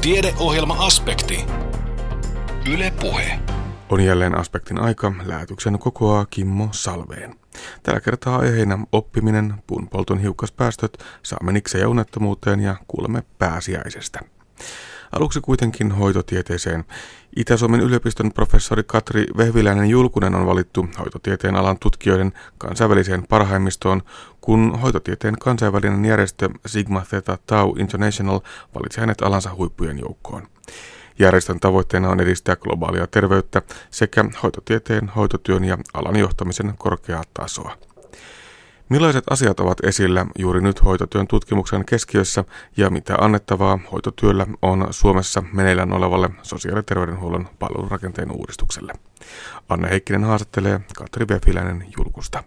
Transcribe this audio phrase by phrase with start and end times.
[0.00, 1.44] Tiedeohjelma-aspekti.
[2.72, 3.38] Yle Puhe.
[3.88, 5.12] On jälleen aspektin aika.
[5.24, 7.34] Lähetyksen kokoaa Kimmo Salveen.
[7.82, 14.20] Tällä kertaa aiheena oppiminen, puunpolton hiukkaspäästöt, saamme niksejä unettomuuteen ja kuulemme pääsiäisestä.
[15.12, 16.84] Aluksi kuitenkin hoitotieteeseen.
[17.36, 24.02] Itä-Suomen yliopiston professori Katri Vehviläinen Julkunen on valittu hoitotieteen alan tutkijoiden kansainväliseen parhaimmistoon,
[24.40, 28.40] kun hoitotieteen kansainvälinen järjestö Sigma Theta Tau International
[28.74, 30.42] valitsi hänet alansa huippujen joukkoon.
[31.18, 37.76] Järjestön tavoitteena on edistää globaalia terveyttä sekä hoitotieteen, hoitotyön ja alan johtamisen korkeaa tasoa.
[38.90, 42.44] Millaiset asiat ovat esillä juuri nyt hoitotyön tutkimuksen keskiössä
[42.76, 48.92] ja mitä annettavaa hoitotyöllä on Suomessa meneillään olevalle sosiaali- ja terveydenhuollon palvelurakenteen uudistukselle?
[49.68, 52.44] Anne Heikkinen haastattelee Katri Vefiläinen julkusta.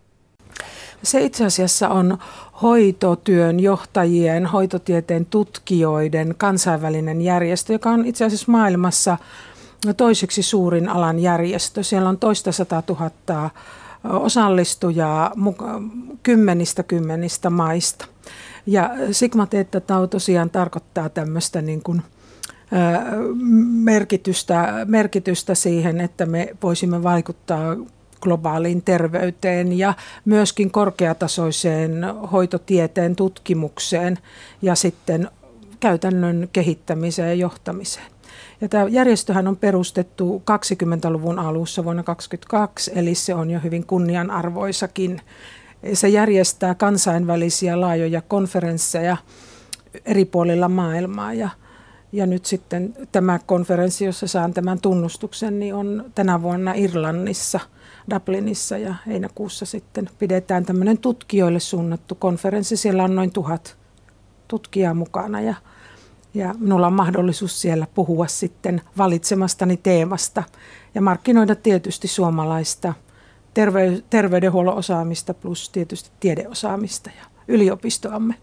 [1.04, 2.18] Se itse asiassa on
[2.62, 9.18] hoitotyön johtajien, hoitotieteen tutkijoiden kansainvälinen järjestö, joka on itse asiassa maailmassa
[9.98, 11.84] toiseksi suurin alan järjestö.
[11.84, 13.50] Siellä on toista sata tuhatta
[14.04, 15.32] osallistujaa
[16.24, 18.06] kymmenistä kymmenistä maista.
[18.66, 22.02] Ja Sigma Theta Tau tosiaan tarkoittaa tämmöistä niin kuin,
[23.72, 27.76] merkitystä, merkitystä siihen, että me voisimme vaikuttaa
[28.22, 29.94] globaaliin terveyteen ja
[30.26, 34.18] myöskin korkeatasoiseen hoitotieteen tutkimukseen
[34.62, 35.30] ja sitten
[35.80, 38.13] käytännön kehittämiseen ja johtamiseen.
[38.64, 45.22] Ja tämä järjestöhän on perustettu 20-luvun alussa vuonna 2022, eli se on jo hyvin kunnianarvoisakin.
[45.94, 49.18] Se järjestää kansainvälisiä laajoja konferensseja
[50.06, 51.50] eri puolilla maailmaa ja,
[52.12, 57.60] ja nyt sitten tämä konferenssi, jossa saan tämän tunnustuksen, niin on tänä vuonna Irlannissa,
[58.14, 62.78] Dublinissa ja heinäkuussa sitten pidetään tämmöinen tutkijoille suunnattu konferenssi.
[62.78, 63.78] Siellä on noin tuhat
[64.48, 65.56] tutkijaa mukana ja
[66.34, 70.44] ja minulla on mahdollisuus siellä puhua sitten valitsemastani teemasta
[70.96, 72.94] ja markkinoida tietysti suomalaista
[73.54, 78.36] terve- terveydenhuollon osaamista plus tietysti tiedeosaamista ja yliopistoamme.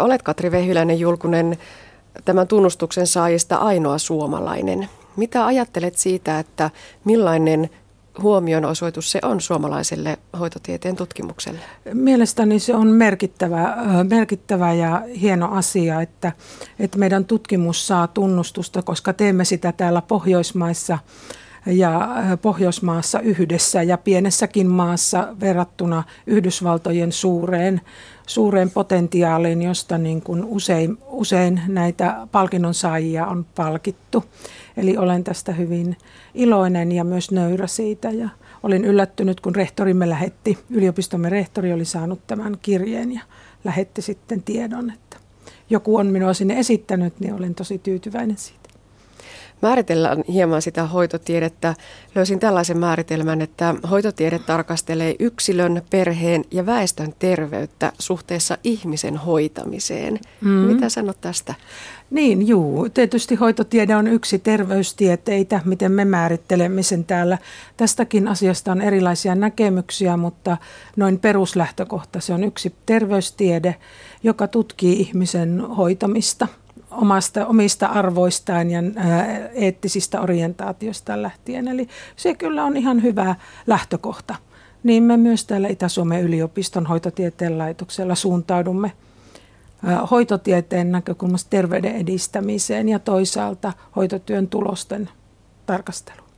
[0.00, 1.58] Olet Katri Vehyläinen Julkunen
[2.24, 4.88] tämän tunnustuksen saajista ainoa suomalainen.
[5.16, 6.70] Mitä ajattelet siitä, että
[7.04, 7.70] millainen
[8.22, 11.60] huomionosoitus se on suomalaiselle hoitotieteen tutkimukselle?
[11.92, 13.76] Mielestäni se on merkittävä,
[14.10, 16.32] merkittävä ja hieno asia, että,
[16.78, 20.98] että meidän tutkimus saa tunnustusta, koska teemme sitä täällä Pohjoismaissa
[21.66, 22.08] ja
[22.42, 27.80] Pohjoismaassa yhdessä ja pienessäkin maassa verrattuna Yhdysvaltojen suureen,
[28.26, 34.24] suureen potentiaaliin, josta niin kuin usein, usein näitä palkinnonsaajia on palkittu.
[34.76, 35.96] Eli olen tästä hyvin
[36.34, 38.28] iloinen ja myös nöyrä siitä ja
[38.62, 43.20] olin yllättynyt, kun rehtorimme lähetti, yliopistomme rehtori oli saanut tämän kirjeen ja
[43.64, 45.16] lähetti sitten tiedon, että
[45.70, 48.62] joku on minua sinne esittänyt, niin olen tosi tyytyväinen siitä
[49.62, 51.74] määritellään hieman sitä hoitotiedettä.
[52.14, 60.20] Löysin tällaisen määritelmän, että hoitotiede tarkastelee yksilön, perheen ja väestön terveyttä suhteessa ihmisen hoitamiseen.
[60.40, 60.50] Mm.
[60.50, 61.54] Mitä sanot tästä?
[62.12, 62.88] Niin, juu.
[62.88, 67.38] Tietysti hoitotiede on yksi terveystieteitä, miten me määrittelemme sen täällä.
[67.76, 70.56] Tästäkin asiasta on erilaisia näkemyksiä, mutta
[70.96, 73.74] noin peruslähtökohta se on yksi terveystiede,
[74.22, 76.48] joka tutkii ihmisen hoitamista–
[76.90, 78.80] omasta, omista arvoistaan ja
[79.54, 81.68] eettisistä orientaatioista lähtien.
[81.68, 83.34] Eli se kyllä on ihan hyvä
[83.66, 84.34] lähtökohta.
[84.82, 88.92] Niin me myös täällä Itä-Suomen yliopiston hoitotieteen laitoksella suuntaudumme
[90.10, 95.08] hoitotieteen näkökulmasta terveyden edistämiseen ja toisaalta hoitotyön tulosten
[95.66, 96.28] tarkasteluun.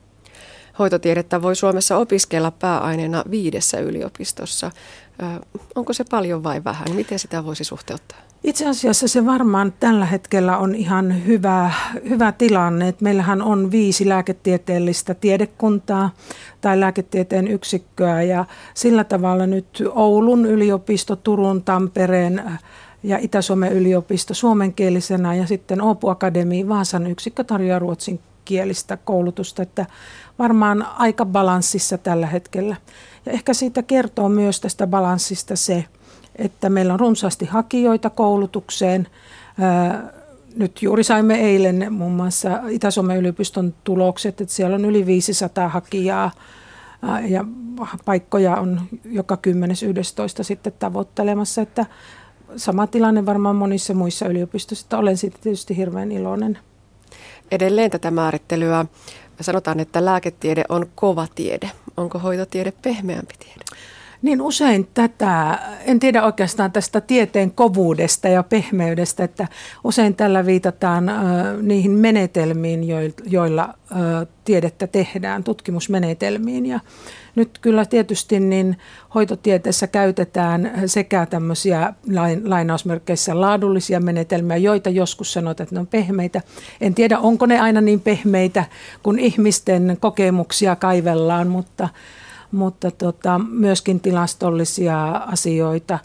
[0.78, 4.70] Hoitotiedettä voi Suomessa opiskella pääaineena viidessä yliopistossa.
[5.74, 6.86] Onko se paljon vai vähän?
[6.94, 8.18] Miten sitä voisi suhteuttaa?
[8.44, 11.70] Itse asiassa se varmaan tällä hetkellä on ihan hyvä,
[12.08, 12.88] hyvä tilanne.
[12.88, 16.10] Että meillähän on viisi lääketieteellistä tiedekuntaa
[16.60, 18.44] tai lääketieteen yksikköä ja
[18.74, 22.42] sillä tavalla nyt Oulun yliopisto, Turun, Tampereen
[23.04, 29.86] ja Itä-Suomen yliopisto suomenkielisenä ja sitten Oopu Akademi Vaasan yksikkö tarjoaa ruotsinkielistä koulutusta, että
[30.38, 32.76] varmaan aika balanssissa tällä hetkellä.
[33.26, 35.84] Ja ehkä siitä kertoo myös tästä balanssista se,
[36.36, 39.08] että meillä on runsaasti hakijoita koulutukseen.
[40.56, 46.30] Nyt juuri saimme eilen muun muassa Itä-Suomen yliopiston tulokset, että siellä on yli 500 hakijaa
[47.28, 47.44] ja
[48.04, 49.38] paikkoja on joka
[50.38, 50.42] 10.11.
[50.42, 51.86] sitten tavoittelemassa, että
[52.56, 54.98] sama tilanne varmaan monissa muissa yliopistoissa.
[54.98, 56.58] Olen siitä tietysti hirveän iloinen.
[57.50, 58.86] Edelleen tätä määrittelyä
[59.40, 61.70] sanotaan, että lääketiede on kova tiede.
[61.96, 63.64] Onko hoitotiede pehmeämpi tiede?
[64.24, 69.48] Niin usein tätä, en tiedä oikeastaan tästä tieteen kovuudesta ja pehmeydestä, että
[69.84, 71.12] usein tällä viitataan ö,
[71.62, 72.84] niihin menetelmiin,
[73.26, 76.66] joilla ö, tiedettä tehdään, tutkimusmenetelmiin.
[76.66, 76.80] Ja
[77.34, 78.76] nyt kyllä tietysti niin
[79.14, 86.40] hoitotieteessä käytetään sekä tämmöisiä lain, lainausmerkeissä laadullisia menetelmiä, joita joskus sanotaan, että ne on pehmeitä.
[86.80, 88.64] En tiedä, onko ne aina niin pehmeitä,
[89.02, 91.88] kun ihmisten kokemuksia kaivellaan, mutta–
[92.54, 95.98] mutta tota, myöskin tilastollisia asioita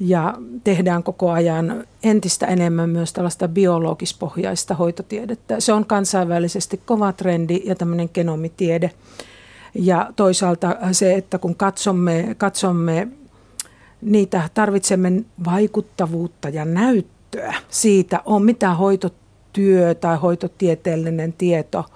[0.00, 5.60] ja tehdään koko ajan entistä enemmän myös tällaista biologispohjaista hoitotiedettä.
[5.60, 8.90] Se on kansainvälisesti kova trendi ja tämmöinen genomitiede.
[9.74, 13.08] Ja toisaalta se, että kun katsomme, katsomme
[14.02, 15.12] niitä, tarvitsemme
[15.44, 21.84] vaikuttavuutta ja näyttöä siitä, on mitä hoitotyö tai hoitotieteellinen tieto–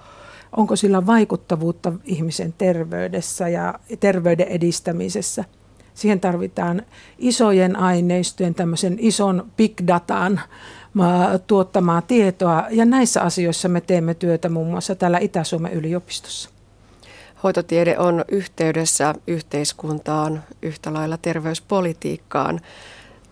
[0.57, 5.45] onko sillä vaikuttavuutta ihmisen terveydessä ja terveyden edistämisessä.
[5.93, 6.81] Siihen tarvitaan
[7.17, 10.41] isojen aineistojen, tämmöisen ison big datan
[11.47, 12.67] tuottamaa tietoa.
[12.69, 16.49] Ja näissä asioissa me teemme työtä muun muassa täällä Itä-Suomen yliopistossa.
[17.43, 22.61] Hoitotiede on yhteydessä yhteiskuntaan, yhtä lailla terveyspolitiikkaan.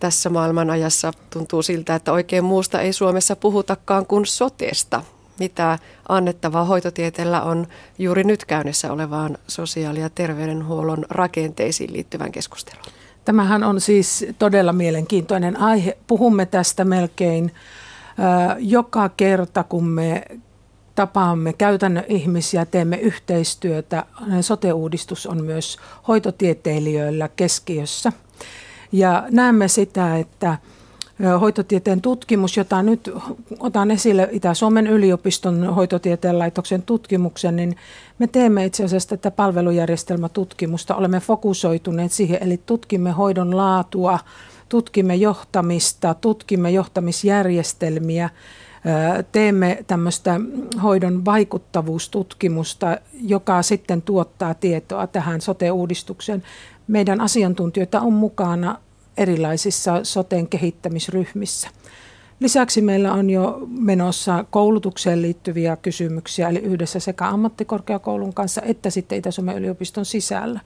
[0.00, 5.02] Tässä maailmanajassa tuntuu siltä, että oikein muusta ei Suomessa puhutakaan kuin sotesta
[5.38, 7.66] mitä annettavaa hoitotieteellä on
[7.98, 12.92] juuri nyt käynnissä olevaan sosiaali- ja terveydenhuollon rakenteisiin liittyvän keskusteluun?
[13.24, 15.98] Tämähän on siis todella mielenkiintoinen aihe.
[16.06, 17.52] Puhumme tästä melkein
[18.58, 20.24] joka kerta, kun me
[20.94, 24.04] tapaamme käytännön ihmisiä, teemme yhteistyötä.
[24.40, 28.12] Sote-uudistus on myös hoitotieteilijöillä keskiössä.
[28.92, 30.58] Ja näemme sitä, että
[31.40, 33.10] hoitotieteen tutkimus, jota nyt
[33.60, 37.76] otan esille Itä-Suomen yliopiston hoitotieteen laitoksen tutkimuksen, niin
[38.18, 40.96] me teemme itse asiassa tätä palvelujärjestelmätutkimusta.
[40.96, 44.18] Olemme fokusoituneet siihen, eli tutkimme hoidon laatua,
[44.68, 48.30] tutkimme johtamista, tutkimme johtamisjärjestelmiä,
[49.32, 50.40] teemme tämmöistä
[50.82, 56.42] hoidon vaikuttavuustutkimusta, joka sitten tuottaa tietoa tähän sote-uudistukseen.
[56.88, 58.78] Meidän asiantuntijoita on mukana
[59.18, 61.68] erilaisissa soten kehittämisryhmissä.
[62.40, 69.18] Lisäksi meillä on jo menossa koulutukseen liittyviä kysymyksiä, eli yhdessä sekä ammattikorkeakoulun kanssa että sitten
[69.18, 70.60] Itä-Suomen yliopiston sisällä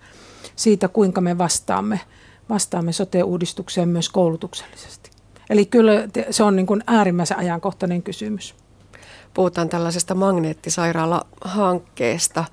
[0.56, 2.00] siitä, kuinka me vastaamme,
[2.48, 5.10] vastaamme sote-uudistukseen myös koulutuksellisesti.
[5.50, 5.92] Eli kyllä
[6.30, 8.54] se on niin kuin äärimmäisen ajankohtainen kysymys.
[9.34, 12.44] Puhutaan tällaisesta magneettisairaala-hankkeesta.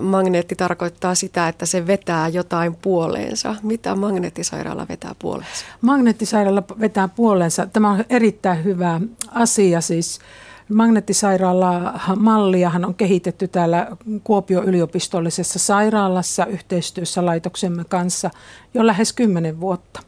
[0.00, 3.56] Magneetti tarkoittaa sitä, että se vetää jotain puoleensa.
[3.62, 5.64] Mitä magneettisairaala vetää puoleensa?
[5.80, 7.66] Magneettisairaala vetää puoleensa.
[7.66, 9.00] Tämä on erittäin hyvä
[9.30, 9.80] asia.
[9.80, 10.20] Siis
[10.68, 13.86] Magneettisairaala-malliahan on kehitetty täällä
[14.24, 18.30] Kuopio yliopistollisessa sairaalassa yhteistyössä laitoksemme kanssa
[18.74, 20.00] jo lähes kymmenen vuotta.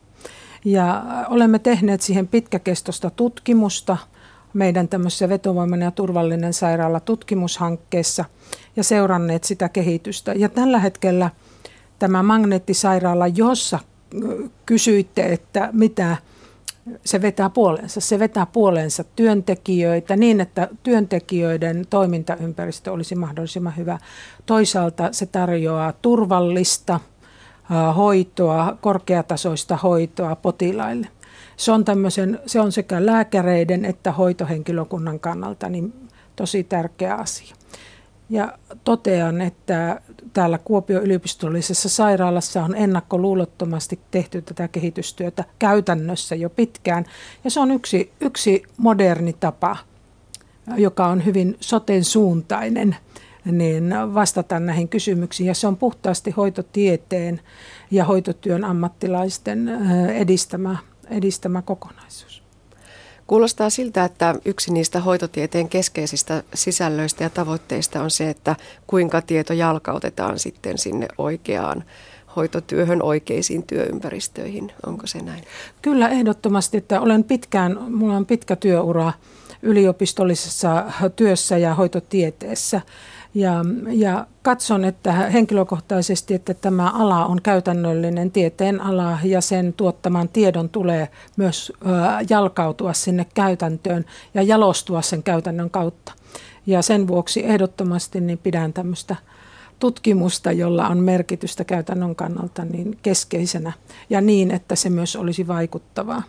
[0.65, 3.97] Ja olemme tehneet siihen pitkäkestoista tutkimusta
[4.57, 8.25] meidän tämmöisessä vetovoimainen ja turvallinen sairaala tutkimushankkeessa–
[8.77, 10.33] ja seuranneet sitä kehitystä.
[10.33, 11.31] Ja tällä hetkellä
[11.99, 13.79] tämä magneettisairaala, jossa
[14.67, 16.17] kysyitte, että mitä
[17.05, 18.01] se vetää puolensa.
[18.01, 23.99] Se vetää puolensa työntekijöitä niin, että työntekijöiden toimintaympäristö olisi mahdollisimman hyvä.
[24.47, 27.01] Toisaalta se tarjoaa turvallista
[27.97, 31.09] hoitoa, korkeatasoista hoitoa potilaille.
[31.57, 31.85] Se on,
[32.47, 35.93] se on sekä lääkäreiden että hoitohenkilökunnan kannalta niin
[36.37, 37.57] tosi tärkeä asia.
[38.31, 40.01] Ja totean, että
[40.33, 47.05] täällä Kuopion yliopistollisessa sairaalassa on ennakkoluulottomasti tehty tätä kehitystyötä käytännössä jo pitkään.
[47.45, 49.77] Ja se on yksi, yksi moderni tapa,
[50.77, 52.97] joka on hyvin soten suuntainen,
[53.45, 55.47] niin vastata näihin kysymyksiin.
[55.47, 57.41] Ja se on puhtaasti hoitotieteen
[57.91, 59.69] ja hoitotyön ammattilaisten
[60.15, 60.77] edistämä,
[61.11, 62.43] edistämä kokonaisuus.
[63.27, 69.53] Kuulostaa siltä, että yksi niistä hoitotieteen keskeisistä sisällöistä ja tavoitteista on se, että kuinka tieto
[69.53, 71.85] jalkautetaan sitten sinne oikeaan
[72.37, 74.73] hoitotyöhön oikeisiin työympäristöihin.
[74.87, 75.45] Onko se näin?
[75.83, 79.13] Kyllä ehdottomasti, että olen pitkään, mulla on pitkä työura
[79.63, 80.85] yliopistollisessa
[81.17, 82.81] työssä ja hoitotieteessä.
[83.37, 90.29] Ja, ja katson että henkilökohtaisesti, että tämä ala on käytännöllinen tieteen ala ja sen tuottaman
[90.29, 91.73] tiedon tulee myös
[92.31, 96.13] jalkautua sinne käytäntöön ja jalostua sen käytännön kautta.
[96.67, 99.17] Ja sen vuoksi ehdottomasti niin pidän tämmöistä
[99.79, 103.73] tutkimusta, jolla on merkitystä käytännön kannalta niin keskeisenä
[104.11, 106.23] ja niin, että se myös olisi vaikuttavaa.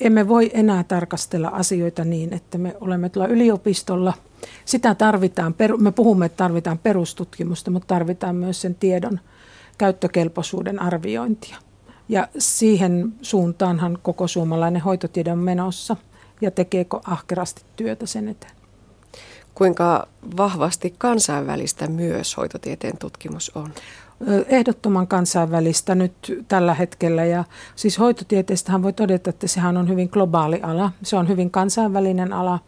[0.00, 4.12] Emme voi enää tarkastella asioita niin, että me olemme tuolla yliopistolla–
[4.64, 9.20] sitä tarvitaan, me puhumme, että tarvitaan perustutkimusta, mutta tarvitaan myös sen tiedon,
[9.78, 11.56] käyttökelpoisuuden arviointia.
[12.08, 15.96] Ja siihen suuntaanhan koko suomalainen hoitotiede on menossa
[16.40, 18.52] ja tekeekö ahkerasti työtä sen eteen.
[19.54, 23.72] Kuinka vahvasti kansainvälistä myös hoitotieteen tutkimus on?
[24.48, 27.44] Ehdottoman kansainvälistä nyt tällä hetkellä ja
[27.76, 30.92] siis hoitotieteestähän voi todeta, että sehän on hyvin globaali ala.
[31.02, 32.58] Se on hyvin kansainvälinen ala.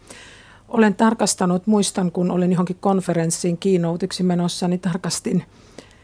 [0.68, 5.44] Olen tarkastanut, muistan kun olin johonkin konferenssiin kiinoutiksi menossa, niin tarkastin,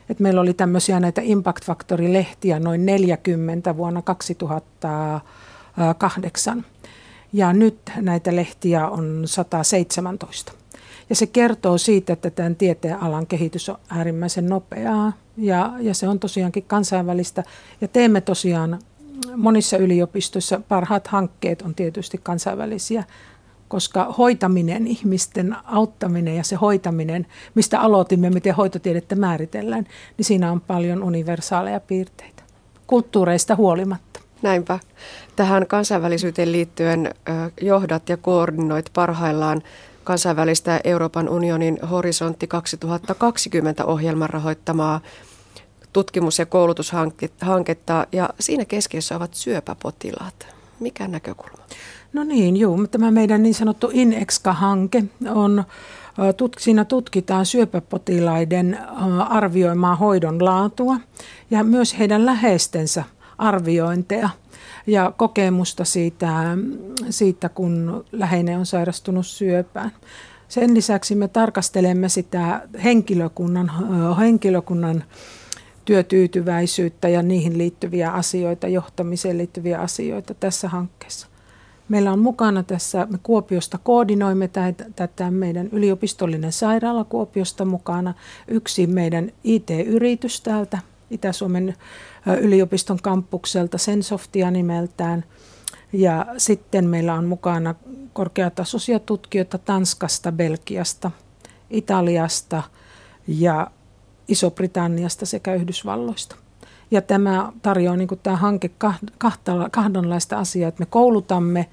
[0.09, 6.65] että meillä oli tämmöisiä näitä Impact Factory-lehtiä noin 40 vuonna 2008.
[7.33, 10.53] Ja nyt näitä lehtiä on 117.
[11.11, 16.09] Ja se kertoo siitä, että tämän tieteen alan kehitys on äärimmäisen nopeaa ja, ja se
[16.09, 17.45] on tosiaankin kansainvälistä.
[17.81, 18.79] Ja teemme tosiaan
[19.37, 23.05] monissa yliopistoissa parhaat hankkeet on tietysti kansainvälisiä,
[23.75, 30.61] koska hoitaminen, ihmisten auttaminen ja se hoitaminen, mistä aloitimme, miten hoitotiedettä määritellään, niin siinä on
[30.61, 32.43] paljon universaaleja piirteitä,
[32.87, 34.21] kulttuureista huolimatta.
[34.43, 34.79] Näinpä.
[35.37, 37.15] Tähän kansainvälisyyteen liittyen
[37.61, 39.63] johdat ja koordinoit parhaillaan
[40.05, 45.01] kansainvälistä Euroopan unionin Horisontti 2020 ohjelman rahoittamaa
[45.93, 50.47] tutkimus- ja koulutushanketta ja siinä keskiössä ovat syöpäpotilaat.
[50.81, 51.65] Mikä näkökulma?
[52.15, 52.87] No niin, juu.
[52.87, 55.65] Tämä meidän niin sanottu INEXCA-hanke on,
[56.59, 58.79] siinä tutkitaan syöpäpotilaiden
[59.29, 60.97] arvioimaa hoidon laatua
[61.51, 63.05] ja myös heidän läheistensä
[63.39, 64.29] arviointeja
[64.87, 66.57] ja kokemusta siitä,
[67.11, 69.93] siitä, kun läheinen on sairastunut syöpään.
[70.49, 73.71] Sen lisäksi me tarkastelemme sitä henkilökunnan,
[74.19, 75.05] henkilökunnan
[75.85, 81.34] työtyytyväisyyttä ja niihin liittyviä asioita, johtamiseen liittyviä asioita tässä hankkeessa.
[81.89, 84.51] Meillä on mukana tässä, me Kuopiosta koordinoimme
[84.97, 88.15] tätä meidän yliopistollinen sairaala Kuopiosta mukana,
[88.49, 90.79] yksi meidän IT-yritys täältä
[91.11, 91.75] Itä-Suomen
[92.41, 95.25] yliopiston kampukselta, Sensoftia nimeltään.
[95.93, 97.75] Ja sitten meillä on mukana
[98.13, 101.11] korkeatasoisia tutkijoita Tanskasta, Belgiasta,
[101.71, 102.63] Italiasta
[103.27, 103.71] ja
[104.29, 106.37] Iso-Britanniasta sekä Yhdysvalloista.
[106.95, 108.71] Ja tämä tarjoaa niin tämä hanke
[109.71, 111.67] kahdenlaista asiaa, että me koulutamme,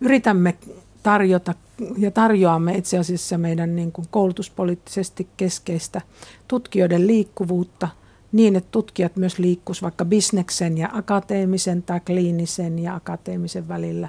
[0.00, 0.54] yritämme
[1.02, 1.54] tarjota
[1.98, 6.00] ja tarjoamme itse asiassa meidän niin kuin koulutuspoliittisesti keskeistä
[6.48, 7.88] tutkijoiden liikkuvuutta
[8.32, 14.08] niin, että tutkijat myös liikkuisivat vaikka bisneksen ja akateemisen tai kliinisen ja akateemisen välillä.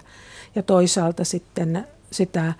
[0.55, 2.53] Ja toisaalta sitten sitä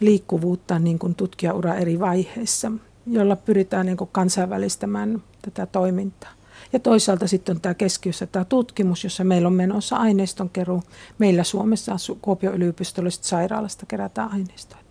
[0.00, 2.72] liikkuvuutta niin kuin tutkijaura eri vaiheissa,
[3.06, 6.30] jolla pyritään niin kuin kansainvälistämään tätä toimintaa.
[6.72, 10.82] Ja toisaalta sitten on tämä keskiössä tämä tutkimus, jossa meillä on menossa aineistonkeruu.
[11.18, 14.82] Meillä Suomessa Kuopion yliopistollisesta sairaalasta kerätään aineistoa.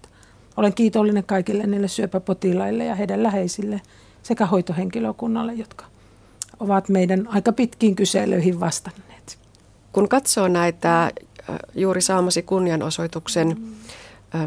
[0.58, 3.82] Olen kiitollinen kaikille niille syöpäpotilaille ja heidän läheisille
[4.24, 5.86] sekä hoitohenkilökunnalle, jotka
[6.60, 9.38] ovat meidän aika pitkiin kyselyihin vastanneet.
[9.92, 11.12] Kun katsoo näitä
[11.76, 13.58] juuri saamasi kunnianosoituksen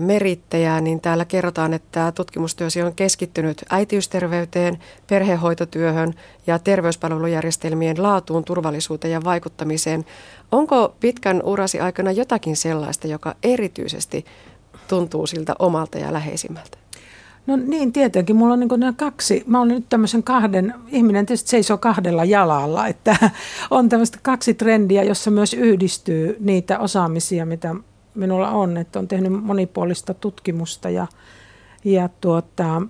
[0.01, 6.15] merittäjää, niin täällä kerrotaan, että tutkimustyösi on keskittynyt äitiysterveyteen, perhehoitotyöhön
[6.47, 10.05] ja terveyspalvelujärjestelmien laatuun, turvallisuuteen ja vaikuttamiseen.
[10.53, 14.25] Onko pitkän urasi aikana jotakin sellaista, joka erityisesti
[14.89, 16.79] tuntuu siltä omalta ja läheisimmältä?
[17.47, 18.37] No niin, tietenkin.
[18.37, 22.87] Mulla on niin nämä kaksi, mä olen nyt tämmöisen kahden, ihminen tietysti seisoo kahdella jalalla,
[22.87, 23.17] että
[23.71, 27.75] on tämmöistä kaksi trendiä, jossa myös yhdistyy niitä osaamisia, mitä
[28.15, 31.07] minulla on, että on tehnyt monipuolista tutkimusta ja,
[31.85, 32.83] ja tuota,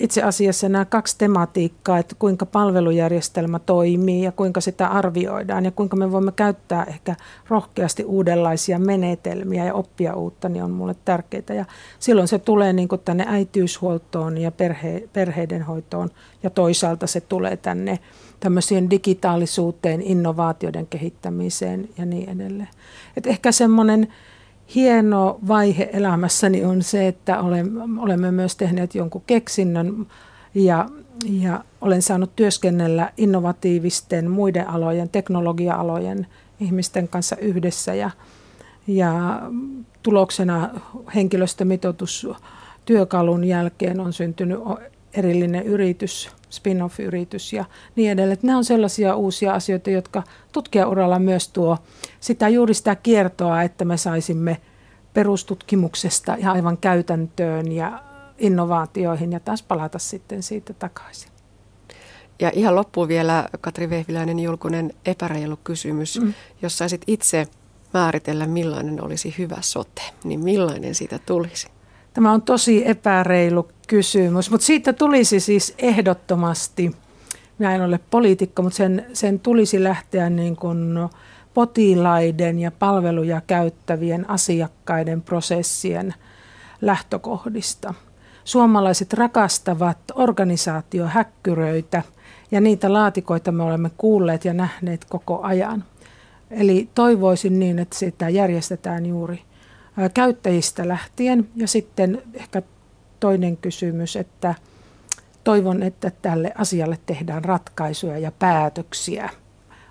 [0.00, 5.96] itse asiassa nämä kaksi tematiikkaa, että kuinka palvelujärjestelmä toimii ja kuinka sitä arvioidaan ja kuinka
[5.96, 7.16] me voimme käyttää ehkä
[7.48, 11.54] rohkeasti uudenlaisia menetelmiä ja oppia uutta, niin on mulle tärkeää.
[11.56, 11.64] Ja
[11.98, 16.10] silloin se tulee niin kuin tänne äitiyshuoltoon ja perhe, perheiden hoitoon
[16.42, 17.98] ja toisaalta se tulee tänne
[18.40, 22.68] tämmöiseen digitaalisuuteen, innovaatioiden kehittämiseen ja niin edelleen.
[23.16, 24.08] Et ehkä semmoinen
[24.74, 27.38] hieno vaihe elämässäni on se, että
[27.98, 30.06] olemme myös tehneet jonkun keksinnön
[30.54, 30.88] ja,
[31.30, 36.26] ja olen saanut työskennellä innovatiivisten muiden alojen, teknologia-alojen
[36.60, 38.10] ihmisten kanssa yhdessä ja,
[38.86, 39.42] ja
[40.02, 40.70] tuloksena
[41.14, 42.28] henkilöstömitoitus
[42.84, 44.60] työkalun jälkeen on syntynyt
[45.14, 47.64] erillinen yritys, spin-off-yritys ja
[47.96, 48.38] niin edelleen.
[48.42, 51.78] Nämä on sellaisia uusia asioita, jotka tutkijauralla myös tuo
[52.20, 54.60] sitä juuri sitä kiertoa, että me saisimme
[55.14, 58.02] perustutkimuksesta ja aivan käytäntöön ja
[58.38, 61.30] innovaatioihin ja taas palata sitten siitä takaisin.
[62.40, 66.20] Ja ihan loppuun vielä Katri Vehviläinen julkunen epäreilu kysymys.
[66.20, 66.34] Mm.
[66.62, 67.46] Jos saisit itse
[67.94, 71.73] määritellä, millainen olisi hyvä sote, niin millainen siitä tulisi?
[72.14, 76.92] Tämä on tosi epäreilu kysymys, mutta siitä tulisi siis ehdottomasti
[77.58, 80.98] minä en ole poliitikko, mutta sen, sen tulisi lähteä niin kuin
[81.54, 86.14] potilaiden ja palveluja käyttävien asiakkaiden prosessien
[86.80, 87.94] lähtökohdista.
[88.44, 92.02] Suomalaiset rakastavat organisaatiohäkkyröitä
[92.50, 95.84] ja niitä laatikoita me olemme kuulleet ja nähneet koko ajan.
[96.50, 99.42] Eli toivoisin niin, että sitä järjestetään juuri
[100.14, 101.48] käyttäjistä lähtien.
[101.56, 102.62] Ja sitten ehkä
[103.20, 104.54] toinen kysymys, että
[105.44, 109.30] toivon, että tälle asialle tehdään ratkaisuja ja päätöksiä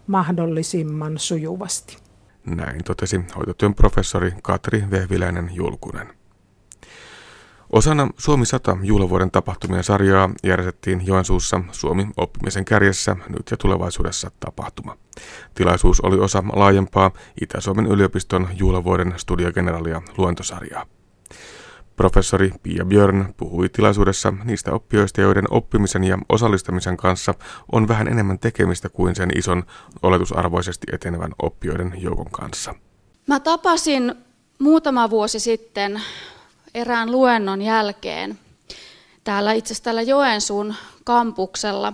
[0.07, 1.97] mahdollisimman sujuvasti.
[2.45, 6.22] Näin totesi hoitotyön professori Katri Vehviläinen Julkunen.
[7.73, 14.97] Osana Suomi 100 juhlavuoden tapahtumien sarjaa järjestettiin Joensuussa Suomi oppimisen kärjessä nyt ja tulevaisuudessa tapahtuma.
[15.55, 17.11] Tilaisuus oli osa laajempaa
[17.41, 20.85] Itä-Suomen yliopiston juhlavuoden studiogeneralia luentosarjaa.
[21.95, 27.33] Professori Pia Björn puhui tilaisuudessa niistä oppijoista, joiden oppimisen ja osallistamisen kanssa
[27.71, 29.63] on vähän enemmän tekemistä kuin sen ison
[30.01, 32.75] oletusarvoisesti etenevän oppijoiden joukon kanssa.
[33.27, 34.15] Mä tapasin
[34.59, 36.01] muutama vuosi sitten
[36.73, 38.39] erään luennon jälkeen
[39.23, 41.93] täällä itse asiassa täällä Joensuun kampuksella.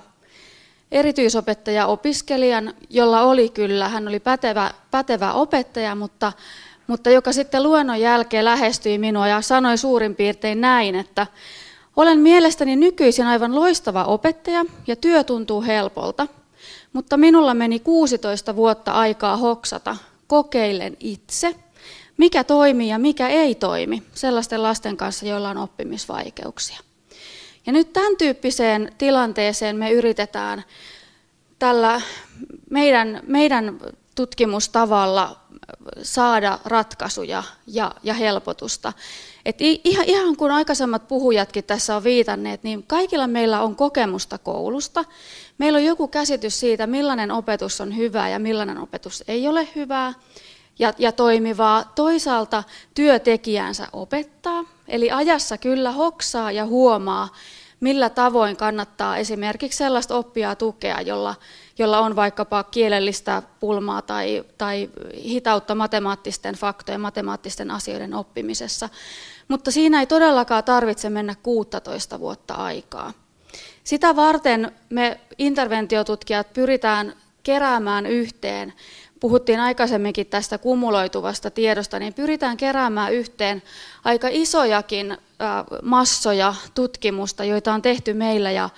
[0.91, 6.33] Erityisopettaja opiskelijan, jolla oli kyllä, hän oli pätevä, pätevä opettaja, mutta,
[6.87, 11.27] mutta joka sitten luennon jälkeen lähestyi minua ja sanoi suurin piirtein näin, että
[11.95, 16.27] olen mielestäni nykyisin aivan loistava opettaja ja työ tuntuu helpolta,
[16.93, 21.55] mutta minulla meni 16 vuotta aikaa hoksata, kokeilen itse–
[22.19, 26.79] mikä toimii ja mikä ei toimi sellaisten lasten kanssa, joilla on oppimisvaikeuksia.
[27.65, 30.63] Ja nyt tämän tyyppiseen tilanteeseen me yritetään
[31.59, 32.01] tällä
[32.69, 33.79] meidän, meidän
[34.15, 35.37] tutkimustavalla
[36.01, 38.93] saada ratkaisuja ja, ja helpotusta.
[39.45, 45.05] Et ihan, ihan kun aikaisemmat puhujatkin tässä on viitanneet, niin kaikilla meillä on kokemusta koulusta.
[45.57, 50.13] Meillä on joku käsitys siitä, millainen opetus on hyvää ja millainen opetus ei ole hyvää
[50.79, 51.91] ja, ja toimivaa.
[51.95, 52.63] Toisaalta
[52.95, 57.29] työtekijänsä opettaa, eli ajassa kyllä hoksaa ja huomaa,
[57.79, 61.35] millä tavoin kannattaa esimerkiksi sellaista oppia tukea, jolla,
[61.77, 64.89] jolla on vaikkapa kielellistä pulmaa tai, tai
[65.23, 68.89] hitautta matemaattisten faktojen, matemaattisten asioiden oppimisessa.
[69.47, 73.13] Mutta siinä ei todellakaan tarvitse mennä 16 vuotta aikaa.
[73.83, 77.13] Sitä varten me interventiotutkijat pyritään
[77.43, 78.73] keräämään yhteen
[79.19, 83.63] puhuttiin aikaisemminkin tästä kumuloituvasta tiedosta, niin pyritään keräämään yhteen
[84.03, 85.17] aika isojakin
[85.83, 88.69] massoja tutkimusta, joita on tehty meillä ja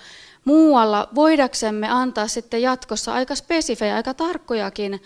[0.44, 5.02] muualla, voidaksemme antaa sitten jatkossa aika spesifejä, aika tarkkojakin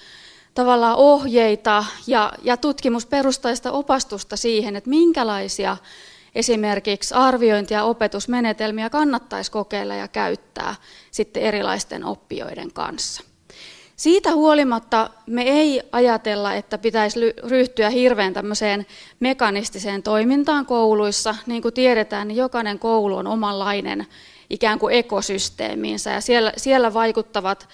[0.55, 5.77] tavallaan ohjeita ja, ja tutkimusperustaista opastusta siihen, että minkälaisia
[6.35, 10.75] esimerkiksi arviointi- ja opetusmenetelmiä kannattaisi kokeilla ja käyttää
[11.11, 13.22] sitten erilaisten oppijoiden kanssa.
[13.96, 18.87] Siitä huolimatta me ei ajatella, että pitäisi ryhtyä hirveän tämmöiseen
[19.20, 21.35] mekanistiseen toimintaan kouluissa.
[21.46, 24.06] Niin kuin tiedetään, niin jokainen koulu on omanlainen
[24.50, 27.68] ikään kuin ekosysteemiinsä ja siellä, siellä vaikuttavat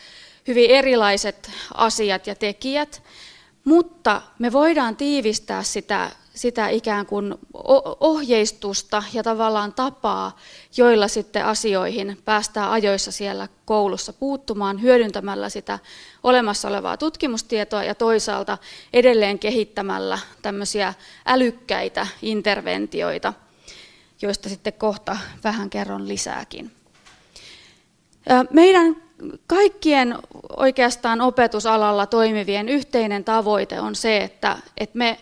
[0.46, 3.02] hyvin erilaiset asiat ja tekijät.
[3.64, 6.10] Mutta me voidaan tiivistää sitä
[6.42, 7.34] sitä ikään kuin
[8.00, 10.38] ohjeistusta ja tavallaan tapaa,
[10.76, 15.78] joilla sitten asioihin päästään ajoissa siellä koulussa puuttumaan hyödyntämällä sitä
[16.22, 18.58] olemassa olevaa tutkimustietoa ja toisaalta
[18.92, 20.94] edelleen kehittämällä tämmöisiä
[21.26, 23.32] älykkäitä interventioita,
[24.22, 26.70] joista sitten kohta vähän kerron lisääkin.
[28.50, 28.96] Meidän
[29.46, 30.18] kaikkien
[30.56, 35.18] oikeastaan opetusalalla toimivien yhteinen tavoite on se, että, että me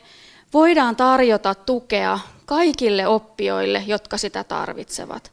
[0.55, 5.33] voidaan tarjota tukea kaikille oppijoille, jotka sitä tarvitsevat.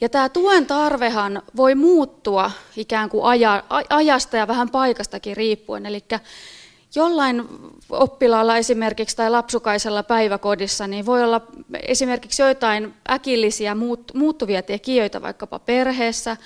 [0.00, 5.86] Ja tämä tuen tarvehan voi muuttua ikään kuin aja, ajasta ja vähän paikastakin riippuen.
[5.86, 6.04] Eli
[6.94, 7.48] jollain
[7.90, 11.40] oppilaalla esimerkiksi tai lapsukaisella päiväkodissa niin voi olla
[11.82, 13.76] esimerkiksi joitain äkillisiä
[14.14, 16.36] muuttuvia tekijöitä vaikkapa perheessä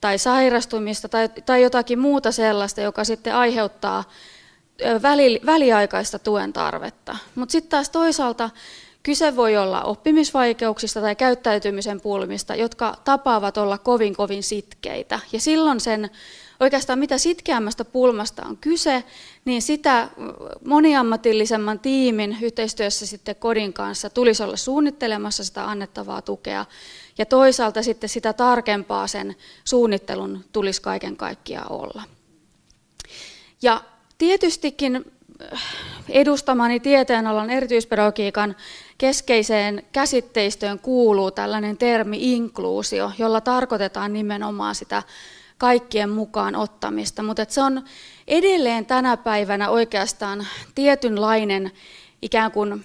[0.00, 4.04] tai sairastumista tai, tai jotakin muuta sellaista, joka sitten aiheuttaa
[5.02, 7.16] väli, väliaikaista tuen tarvetta.
[7.34, 8.50] Mutta sitten taas toisaalta
[9.02, 15.20] kyse voi olla oppimisvaikeuksista tai käyttäytymisen pulmista, jotka tapaavat olla kovin kovin sitkeitä.
[15.32, 16.10] Ja silloin sen
[16.60, 19.04] oikeastaan mitä sitkeämmästä pulmasta on kyse,
[19.44, 20.08] niin sitä
[20.66, 26.64] moniammatillisemman tiimin yhteistyössä sitten kodin kanssa tulisi olla suunnittelemassa sitä annettavaa tukea.
[27.18, 32.02] Ja toisaalta sitten sitä tarkempaa sen suunnittelun tulisi kaiken kaikkiaan olla.
[33.62, 33.80] Ja
[34.18, 35.04] Tietystikin
[35.52, 35.62] äh,
[36.08, 38.56] edustamani tieteenalan erityispedagogiikan
[38.98, 45.02] keskeiseen käsitteistöön kuuluu tällainen termi inkluusio, jolla tarkoitetaan nimenomaan sitä
[45.58, 47.84] kaikkien mukaan ottamista, mutta se on
[48.28, 51.72] edelleen tänä päivänä oikeastaan tietynlainen
[52.22, 52.84] ikään kuin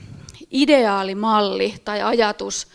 [0.52, 2.68] ideaalimalli tai ajatus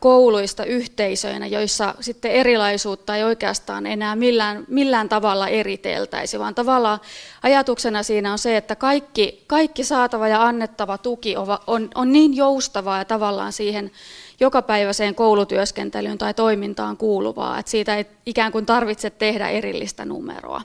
[0.00, 7.00] kouluista yhteisöinä, joissa sitten erilaisuutta ei oikeastaan enää millään, millään tavalla eriteltäisi, vaan tavallaan
[7.42, 12.36] ajatuksena siinä on se, että kaikki, kaikki saatava ja annettava tuki on, on, on niin
[12.36, 13.90] joustavaa ja tavallaan siihen
[14.40, 20.62] jokapäiväiseen koulutyöskentelyyn tai toimintaan kuuluvaa, että siitä ei ikään kuin tarvitse tehdä erillistä numeroa.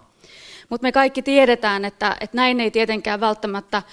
[0.70, 3.84] Mutta me kaikki tiedetään, että, että näin ei tietenkään välttämättä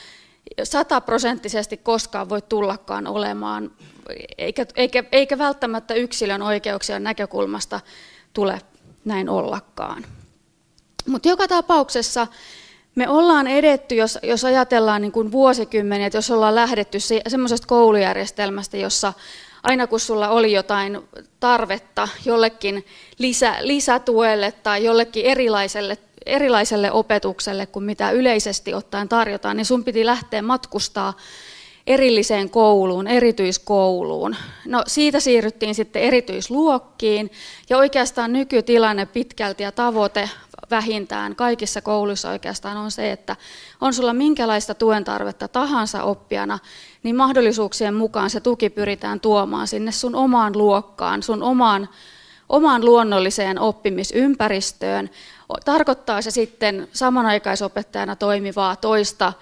[0.62, 3.70] sataprosenttisesti koskaan voi tullakaan olemaan,
[4.38, 7.80] eikä, eikä, eikä välttämättä yksilön oikeuksien näkökulmasta
[8.32, 8.60] tule
[9.04, 10.04] näin ollakaan.
[11.06, 12.26] Mutta joka tapauksessa
[12.94, 18.76] me ollaan edetty, jos, jos ajatellaan niin kuin vuosikymmeniä, että jos ollaan lähdetty semmoisesta koulujärjestelmästä,
[18.76, 19.12] jossa
[19.62, 21.00] aina kun sulla oli jotain
[21.40, 22.86] tarvetta jollekin
[23.18, 30.06] lisä, lisätuelle tai jollekin erilaiselle erilaiselle opetukselle kuin mitä yleisesti ottaen tarjotaan, niin sun piti
[30.06, 31.16] lähteä matkustaa
[31.86, 34.36] erilliseen kouluun, erityiskouluun.
[34.66, 37.30] No siitä siirryttiin sitten erityisluokkiin
[37.70, 40.30] ja oikeastaan nykytilanne pitkälti ja tavoite
[40.70, 43.36] vähintään kaikissa kouluissa oikeastaan on se, että
[43.80, 46.58] on sulla minkälaista tuen tarvetta tahansa oppijana,
[47.02, 51.88] niin mahdollisuuksien mukaan se tuki pyritään tuomaan sinne sun omaan luokkaan, sun omaan,
[52.52, 55.10] omaan luonnolliseen oppimisympäristöön,
[55.64, 59.32] tarkoittaa se sitten samanaikaisopettajana toimivaa toista,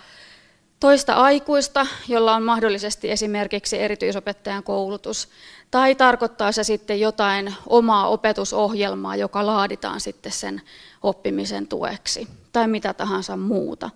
[0.80, 5.28] toista aikuista, jolla on mahdollisesti esimerkiksi erityisopettajan koulutus,
[5.70, 10.62] tai tarkoittaa se sitten jotain omaa opetusohjelmaa, joka laaditaan sitten sen
[11.02, 13.90] oppimisen tueksi, tai mitä tahansa muuta.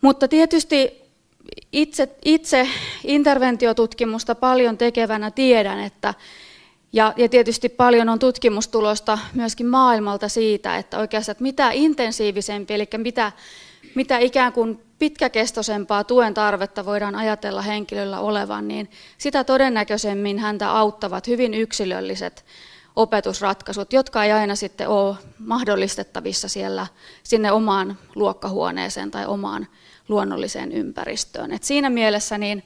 [0.00, 1.02] Mutta tietysti
[1.72, 2.68] itse, itse
[3.04, 6.14] interventiotutkimusta paljon tekevänä tiedän, että
[6.92, 12.88] ja, ja tietysti paljon on tutkimustulosta myöskin maailmalta siitä, että oikeastaan että mitä intensiivisempi, eli
[12.96, 13.32] mitä,
[13.94, 21.26] mitä ikään kuin pitkäkestoisempaa tuen tarvetta voidaan ajatella henkilöllä olevan, niin sitä todennäköisemmin häntä auttavat
[21.26, 22.44] hyvin yksilölliset
[22.96, 26.86] opetusratkaisut, jotka ei aina sitten ole mahdollistettavissa siellä
[27.22, 29.66] sinne omaan luokkahuoneeseen tai omaan
[30.08, 31.52] luonnolliseen ympäristöön.
[31.52, 32.62] Et siinä mielessä niin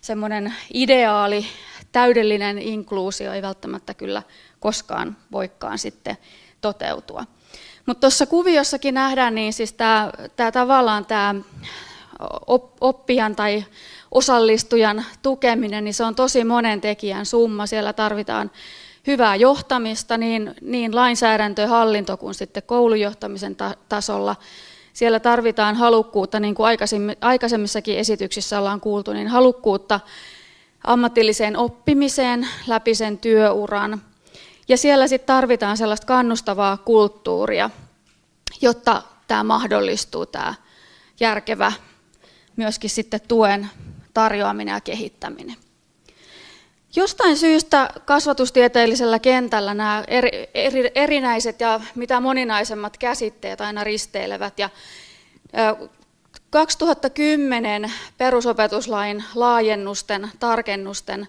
[0.00, 1.46] semmoinen ideaali
[1.92, 4.22] täydellinen inkluusio ei välttämättä kyllä
[4.60, 6.16] koskaan voikaan sitten
[6.60, 7.24] toteutua.
[7.86, 10.10] Mutta tuossa kuviossakin nähdään, niin siis tämä,
[10.52, 11.34] tavallaan tämä
[12.80, 13.64] oppijan tai
[14.10, 17.66] osallistujan tukeminen, niin se on tosi monen tekijän summa.
[17.66, 18.50] Siellä tarvitaan
[19.06, 24.36] hyvää johtamista niin, niin lainsäädäntö, hallinto kuin sitten koulujohtamisen ta- tasolla.
[24.92, 26.66] Siellä tarvitaan halukkuutta, niin kuin
[27.20, 30.00] aikaisemmissakin esityksissä ollaan kuultu, niin halukkuutta
[30.84, 34.02] ammatilliseen oppimiseen läpi sen työuran.
[34.68, 37.70] Ja siellä sitten tarvitaan sellaista kannustavaa kulttuuria,
[38.60, 40.54] jotta tämä mahdollistuu, tämä
[41.20, 41.72] järkevä
[42.56, 43.70] myöskin sitten tuen
[44.14, 45.56] tarjoaminen ja kehittäminen.
[46.96, 54.58] Jostain syystä kasvatustieteellisellä kentällä nämä eri, eri, erinäiset ja mitä moninaisemmat käsitteet aina risteilevät.
[54.58, 54.70] Ja
[56.50, 61.28] 2010 perusopetuslain laajennusten, tarkennusten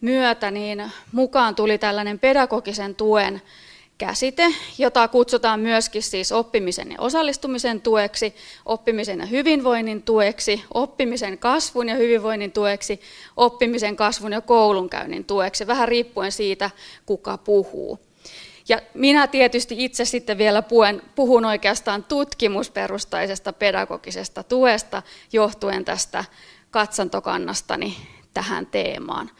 [0.00, 3.42] myötä niin mukaan tuli tällainen pedagogisen tuen
[3.98, 8.34] käsite, jota kutsutaan myöskin siis oppimisen ja osallistumisen tueksi,
[8.66, 13.00] oppimisen ja hyvinvoinnin tueksi, oppimisen kasvun ja hyvinvoinnin tueksi,
[13.36, 16.70] oppimisen kasvun ja koulunkäynnin tueksi, vähän riippuen siitä,
[17.06, 18.09] kuka puhuu.
[18.70, 25.02] Ja minä tietysti itse sitten vielä puhun, puhun oikeastaan tutkimusperustaisesta pedagogisesta tuesta
[25.32, 26.24] johtuen tästä
[26.70, 27.96] katsantokannastani
[28.34, 29.30] tähän teemaan.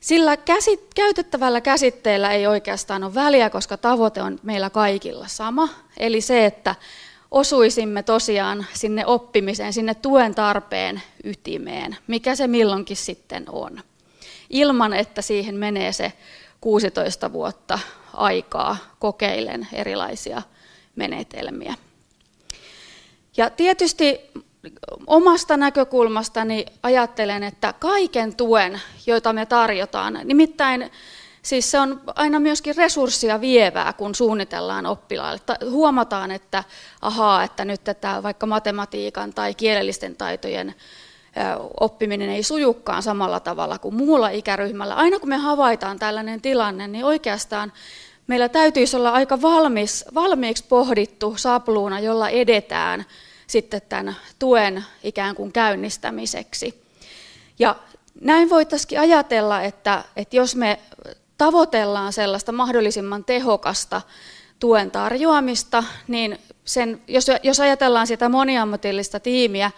[0.00, 5.68] Sillä käsit, käytettävällä käsitteellä ei oikeastaan ole väliä, koska tavoite on meillä kaikilla sama.
[5.96, 6.74] Eli se, että
[7.30, 13.80] osuisimme tosiaan sinne oppimiseen, sinne tuen tarpeen ytimeen, mikä se milloinkin sitten on.
[14.50, 16.12] Ilman, että siihen menee se
[16.60, 17.78] 16 vuotta
[18.14, 20.42] aikaa kokeilen erilaisia
[20.96, 21.74] menetelmiä.
[23.36, 24.20] Ja tietysti
[25.06, 30.90] omasta näkökulmastani ajattelen, että kaiken tuen, joita me tarjotaan, nimittäin
[31.42, 35.40] siis se on aina myöskin resurssia vievää, kun suunnitellaan oppilaalle.
[35.70, 36.64] Huomataan, että
[37.02, 40.74] ahaa, että nyt tätä vaikka matematiikan tai kielellisten taitojen
[41.80, 44.94] oppiminen ei sujukkaan samalla tavalla kuin muulla ikäryhmällä.
[44.94, 47.72] Aina kun me havaitaan tällainen tilanne, niin oikeastaan
[48.26, 53.04] meillä täytyisi olla aika valmis, valmiiksi pohdittu sapluuna, jolla edetään
[53.46, 56.82] sitten tämän tuen ikään kuin käynnistämiseksi.
[57.58, 57.76] Ja
[58.20, 60.78] näin voitaisiin ajatella, että, että jos me
[61.38, 64.02] tavoitellaan sellaista mahdollisimman tehokasta
[64.60, 69.70] tuen tarjoamista, niin sen, jos, jos ajatellaan sitä moniammatillista tiimiä,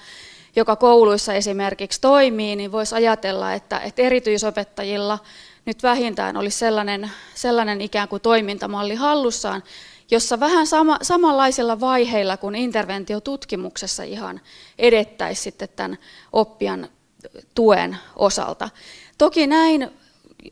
[0.57, 5.19] joka kouluissa esimerkiksi toimii, niin voisi ajatella, että, että erityisopettajilla
[5.67, 9.63] nyt vähintään olisi sellainen, sellainen ikään kuin toimintamalli hallussaan,
[10.11, 14.41] jossa vähän sama, samanlaisilla vaiheilla kuin interventiotutkimuksessa ihan
[14.79, 15.99] edettäisiin sitten tämän
[16.33, 16.89] oppijan
[17.55, 18.71] tuen osalta.
[19.19, 19.91] Toki näin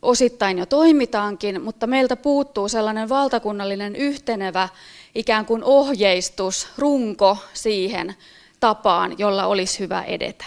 [0.02, 4.68] osittain jo toimitaankin, mutta meiltä puuttuu sellainen valtakunnallinen yhtenevä
[5.14, 8.16] ikään kuin ohjeistus, runko siihen
[8.60, 10.44] tapaan, jolla olisi hyvä edetä.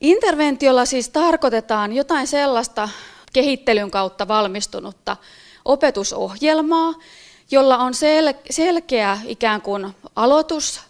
[0.00, 2.88] Interventiolla siis tarkoitetaan jotain sellaista
[3.32, 5.16] kehittelyn kautta valmistunutta
[5.64, 6.94] opetusohjelmaa,
[7.50, 10.80] jolla on sel- selkeä ikään kuin aloitus,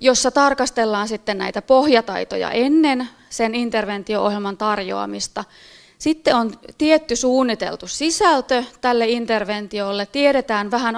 [0.00, 5.44] jossa tarkastellaan sitten näitä pohjataitoja ennen sen interventio-ohjelman tarjoamista.
[5.98, 10.06] Sitten on tietty suunniteltu sisältö tälle interventiolle.
[10.06, 10.94] Tiedetään vähän,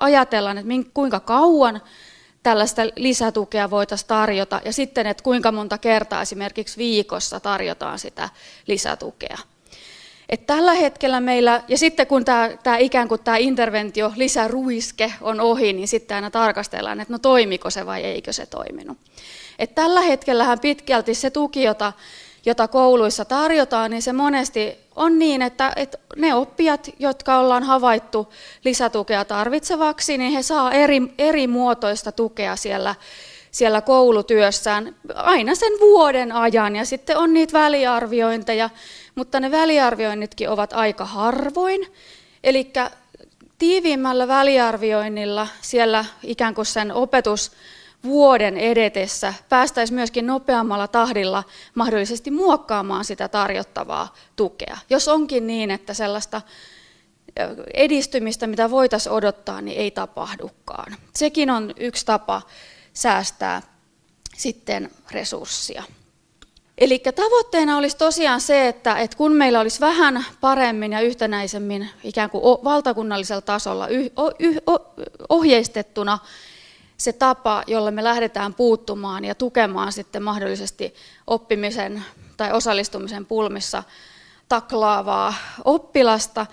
[0.00, 1.80] ajatellaan, että kuinka kauan
[2.44, 8.28] tällaista lisätukea voitaisiin tarjota ja sitten, että kuinka monta kertaa esimerkiksi viikossa tarjotaan sitä
[8.66, 9.38] lisätukea.
[10.28, 15.40] Et tällä hetkellä meillä, ja sitten kun tämä, tämä ikään kuin tämä interventio, lisäruiske on
[15.40, 18.98] ohi, niin sitten aina tarkastellaan, että no toimiko se vai eikö se toiminut.
[19.58, 21.92] Et tällä hetkellähän pitkälti se tuki, jota,
[22.46, 28.32] jota kouluissa tarjotaan, niin se monesti on niin, että, että ne oppijat, jotka ollaan havaittu
[28.64, 32.94] lisätukea tarvitsevaksi, niin he saa eri, eri muotoista tukea siellä,
[33.50, 36.76] siellä koulutyössään aina sen vuoden ajan.
[36.76, 38.70] Ja sitten on niitä väliarviointeja,
[39.14, 41.86] mutta ne väliarvioinnitkin ovat aika harvoin.
[42.44, 42.72] Eli
[43.58, 47.52] tiiviimmällä väliarvioinnilla siellä ikään kuin sen opetus
[48.04, 54.78] vuoden edetessä päästäisiin myöskin nopeammalla tahdilla mahdollisesti muokkaamaan sitä tarjottavaa tukea.
[54.90, 56.42] Jos onkin niin, että sellaista
[57.74, 60.96] edistymistä, mitä voitaisiin odottaa, niin ei tapahdukaan.
[61.16, 62.42] Sekin on yksi tapa
[62.92, 63.62] säästää
[64.36, 65.82] sitten resurssia.
[66.78, 72.30] Eli tavoitteena olisi tosiaan se, että, että kun meillä olisi vähän paremmin ja yhtenäisemmin ikään
[72.30, 73.88] kuin valtakunnallisella tasolla
[75.28, 76.18] ohjeistettuna
[76.96, 80.94] se tapa, jolla me lähdetään puuttumaan ja tukemaan sitten mahdollisesti
[81.26, 82.04] oppimisen
[82.36, 83.82] tai osallistumisen pulmissa
[84.48, 86.46] taklaavaa oppilasta,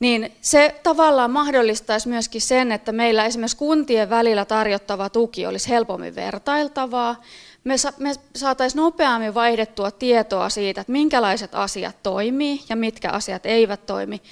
[0.00, 6.14] niin se tavallaan mahdollistaisi myöskin sen, että meillä esimerkiksi kuntien välillä tarjottava tuki olisi helpommin
[6.14, 7.22] vertailtavaa.
[7.64, 13.46] Me, sa- me saataisiin nopeammin vaihdettua tietoa siitä, että minkälaiset asiat toimii ja mitkä asiat
[13.46, 14.22] eivät toimi.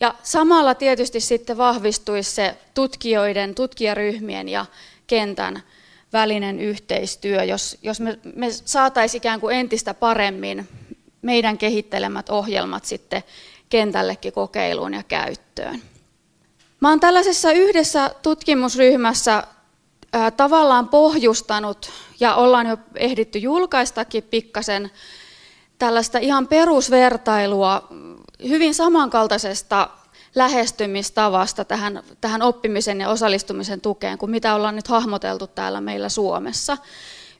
[0.00, 4.66] Ja samalla tietysti sitten vahvistuisi se tutkijoiden, tutkijaryhmien ja
[5.06, 5.62] kentän
[6.12, 10.68] välinen yhteistyö, jos, jos me, me saataisiin ikään kuin entistä paremmin
[11.22, 13.22] meidän kehittelemät ohjelmat sitten
[13.68, 15.82] kentällekin kokeiluun ja käyttöön.
[16.80, 19.42] Mä olen tällaisessa yhdessä tutkimusryhmässä
[20.12, 24.90] ää, tavallaan pohjustanut, ja ollaan jo ehditty julkaistakin pikkasen,
[25.78, 27.88] tällaista ihan perusvertailua
[28.48, 29.88] hyvin samankaltaisesta
[30.34, 36.78] lähestymistavasta tähän, tähän oppimisen ja osallistumisen tukeen kuin mitä ollaan nyt hahmoteltu täällä meillä Suomessa.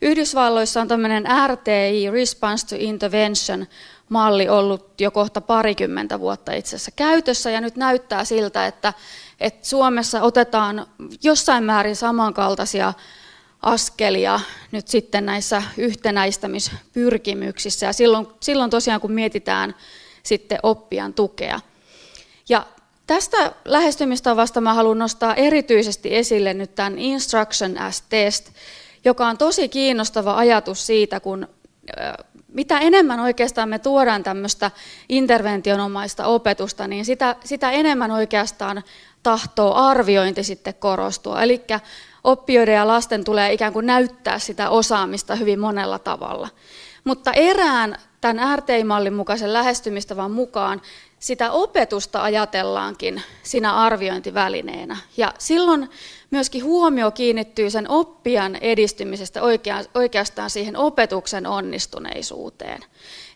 [0.03, 3.67] Yhdysvalloissa on tämmöinen RTI, Response to Intervention,
[4.09, 8.93] malli ollut jo kohta parikymmentä vuotta itse asiassa käytössä ja nyt näyttää siltä, että,
[9.41, 10.87] että Suomessa otetaan
[11.23, 12.93] jossain määrin samankaltaisia
[13.63, 14.41] askelia
[14.73, 19.75] nyt sitten näissä yhtenäistämispyrkimyksissä ja silloin, silloin tosiaan kun mietitään
[20.27, 21.61] sitten oppijan tukea.
[22.49, 22.67] Ja
[23.07, 28.51] tästä lähestymistavasta mä haluan nostaa erityisesti esille nyt tämän Instruction as Test,
[29.05, 31.49] joka on tosi kiinnostava ajatus siitä, kun
[32.49, 34.71] mitä enemmän oikeastaan me tuodaan tämmöistä
[35.09, 38.83] interventionomaista opetusta, niin sitä, sitä enemmän oikeastaan
[39.23, 41.43] tahtoo arviointi sitten korostua.
[41.43, 41.65] Eli
[42.25, 46.49] oppijoiden ja lasten tulee ikään kuin näyttää sitä osaamista hyvin monella tavalla.
[47.05, 50.83] Mutta erään tämän RTI-mallin mukaisen lähestymistavan mukaan
[51.19, 54.97] sitä opetusta ajatellaankin siinä arviointivälineenä.
[55.17, 55.91] Ja silloin
[56.31, 59.41] myöskin huomio kiinnittyy sen oppijan edistymisestä
[59.95, 62.81] oikeastaan siihen opetuksen onnistuneisuuteen.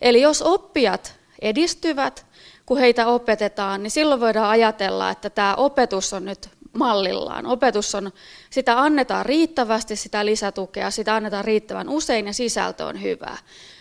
[0.01, 2.27] Eli jos oppijat edistyvät,
[2.67, 7.47] kun heitä opetetaan, niin silloin voidaan ajatella, että tämä opetus on nyt mallillaan.
[7.47, 8.13] Opetus on,
[8.51, 13.39] sitä annetaan riittävästi, sitä lisätukea, sitä annetaan riittävän usein ja sisältö on hyvää.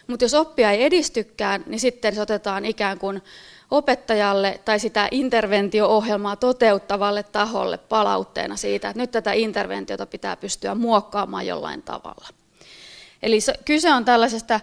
[0.09, 3.21] Mutta jos oppija ei edistykään, niin sitten se otetaan ikään kuin
[3.71, 11.47] opettajalle tai sitä interventio-ohjelmaa toteuttavalle taholle palautteena siitä, että nyt tätä interventiota pitää pystyä muokkaamaan
[11.47, 12.27] jollain tavalla.
[13.23, 14.59] Eli se, kyse on tällaisesta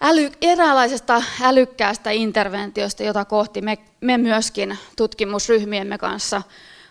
[0.00, 6.42] äly, eräänlaisesta älykkäästä interventiosta, jota kohti me, me myöskin tutkimusryhmiemme kanssa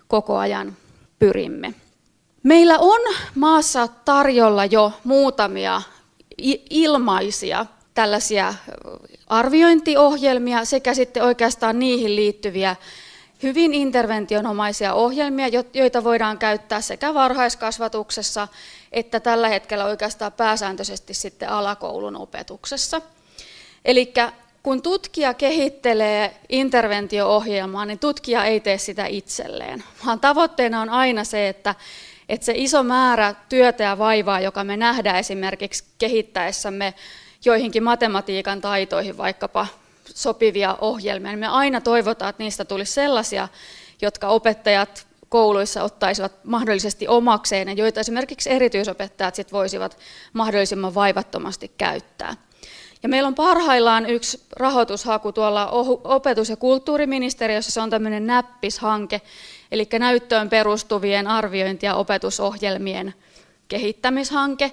[0.08, 0.78] koko ajan
[1.20, 1.74] pyrimme.
[2.44, 3.00] Meillä on
[3.36, 5.82] maassa tarjolla jo muutamia
[6.70, 8.54] ilmaisia tällaisia
[9.28, 12.76] arviointiohjelmia sekä sitten oikeastaan niihin liittyviä
[13.44, 18.48] hyvin interventionomaisia ohjelmia, joita voidaan käyttää sekä varhaiskasvatuksessa
[18.92, 23.02] että tällä hetkellä oikeastaan pääsääntöisesti sitten alakoulun opetuksessa.
[23.86, 24.14] Eli
[24.64, 31.50] kun tutkija kehittelee interventio-ohjelmaa, niin tutkija ei tee sitä itselleen, vaan tavoitteena on aina se,
[31.50, 31.76] että,
[32.30, 36.94] että se iso määrä työtä ja vaivaa, joka me nähdään esimerkiksi kehittäessämme
[37.46, 39.68] joihinkin matematiikan taitoihin vaikkapa
[40.06, 43.48] sopivia ohjelmia, niin me aina toivotaan, että niistä tulisi sellaisia,
[44.02, 49.98] jotka opettajat kouluissa ottaisivat mahdollisesti omakseen ja joita esimerkiksi erityisopettajat sit voisivat
[50.34, 52.36] mahdollisimman vaivattomasti käyttää.
[53.04, 55.70] Ja meillä on parhaillaan yksi rahoitushaku tuolla
[56.04, 59.22] opetus- ja kulttuuriministeriössä, se on tämmöinen näppishanke,
[59.72, 63.14] eli näyttöön perustuvien arviointi- ja opetusohjelmien
[63.68, 64.72] kehittämishanke,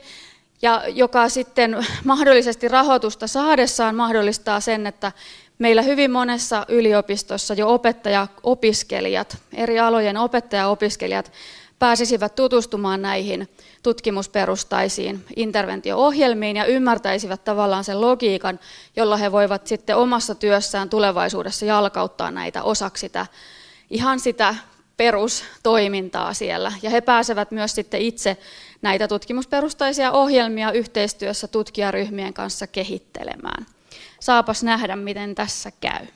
[0.62, 5.12] ja joka sitten mahdollisesti rahoitusta saadessaan mahdollistaa sen, että
[5.58, 11.32] meillä hyvin monessa yliopistossa jo opettaja-opiskelijat, eri alojen opettaja-opiskelijat
[11.78, 13.48] pääsisivät tutustumaan näihin
[13.82, 18.60] tutkimusperustaisiin interventio-ohjelmiin ja ymmärtäisivät tavallaan sen logiikan,
[18.96, 23.26] jolla he voivat sitten omassa työssään tulevaisuudessa jalkauttaa näitä osaksi sitä,
[23.90, 24.54] ihan sitä
[24.96, 26.72] perustoimintaa siellä.
[26.82, 28.36] Ja he pääsevät myös sitten itse
[28.82, 33.66] näitä tutkimusperustaisia ohjelmia yhteistyössä tutkijaryhmien kanssa kehittelemään.
[34.20, 36.06] Saapas nähdä, miten tässä käy.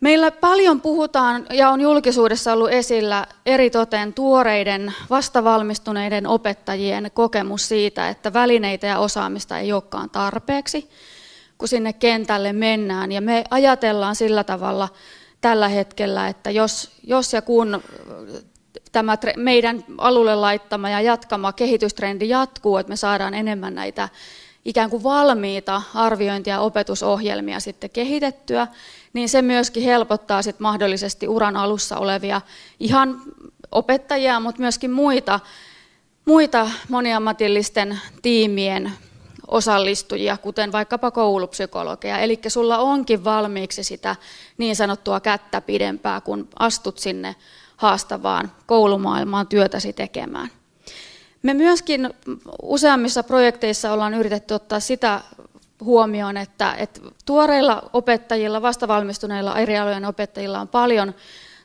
[0.00, 8.32] Meillä paljon puhutaan ja on julkisuudessa ollut esillä eritoten tuoreiden vastavalmistuneiden opettajien kokemus siitä, että
[8.32, 10.90] välineitä ja osaamista ei olekaan tarpeeksi,
[11.58, 13.12] kun sinne kentälle mennään.
[13.12, 14.88] Ja me ajatellaan sillä tavalla
[15.44, 17.82] tällä hetkellä, että jos, jos ja kun
[18.92, 24.08] tämä meidän alulle laittama ja jatkama kehitystrendi jatkuu, että me saadaan enemmän näitä
[24.64, 28.66] ikään kuin valmiita arviointi- ja opetusohjelmia sitten kehitettyä,
[29.12, 32.40] niin se myöskin helpottaa sitten mahdollisesti uran alussa olevia
[32.80, 33.22] ihan
[33.72, 35.40] opettajia, mutta myöskin muita,
[36.24, 38.92] muita moniammatillisten tiimien
[39.48, 42.18] osallistujia, kuten vaikkapa koulupsykologeja.
[42.18, 44.16] Eli sulla onkin valmiiksi sitä
[44.58, 47.34] niin sanottua kättä pidempää, kun astut sinne
[47.76, 50.48] haastavaan koulumaailmaan työtäsi tekemään.
[51.42, 52.10] Me myöskin
[52.62, 55.20] useammissa projekteissa ollaan yritetty ottaa sitä
[55.80, 61.14] huomioon, että, että tuoreilla opettajilla, vastavalmistuneilla eri alojen opettajilla on paljon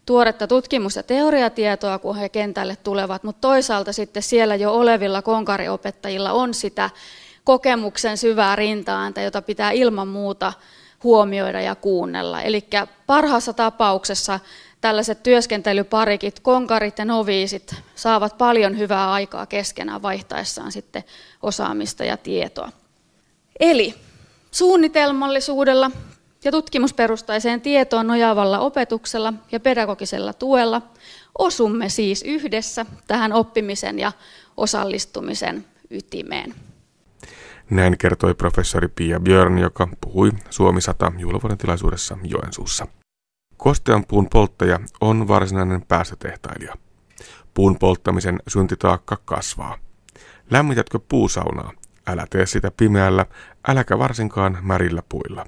[0.05, 6.31] tuoretta tutkimus- ja teoriatietoa, kun he kentälle tulevat, mutta toisaalta sitten siellä jo olevilla konkariopettajilla
[6.31, 6.89] on sitä
[7.49, 10.53] kokemuksen syvää rintaääntä, jota pitää ilman muuta
[11.03, 12.41] huomioida ja kuunnella.
[12.41, 12.67] Eli
[13.05, 14.39] parhaassa tapauksessa
[14.81, 21.03] tällaiset työskentelyparikit, konkarit ja noviisit saavat paljon hyvää aikaa keskenään vaihtaessaan sitten
[21.41, 22.71] osaamista ja tietoa.
[23.59, 23.95] Eli
[24.51, 25.91] suunnitelmallisuudella
[26.43, 30.81] ja tutkimusperustaiseen tietoon nojaavalla opetuksella ja pedagogisella tuella
[31.37, 34.11] osumme siis yhdessä tähän oppimisen ja
[34.57, 36.68] osallistumisen ytimeen.
[37.69, 42.87] Näin kertoi professori Pia Björn, joka puhui Suomi 100 juhlavuoden tilaisuudessa Joensuussa.
[43.57, 46.73] Kostean puun polttaja on varsinainen päästötehtailija.
[47.53, 49.77] Puun polttamisen syntitaakka kasvaa.
[50.51, 51.71] Lämmitätkö puusaunaa?
[52.07, 53.25] Älä tee sitä pimeällä,
[53.67, 55.45] äläkä varsinkaan märillä puilla.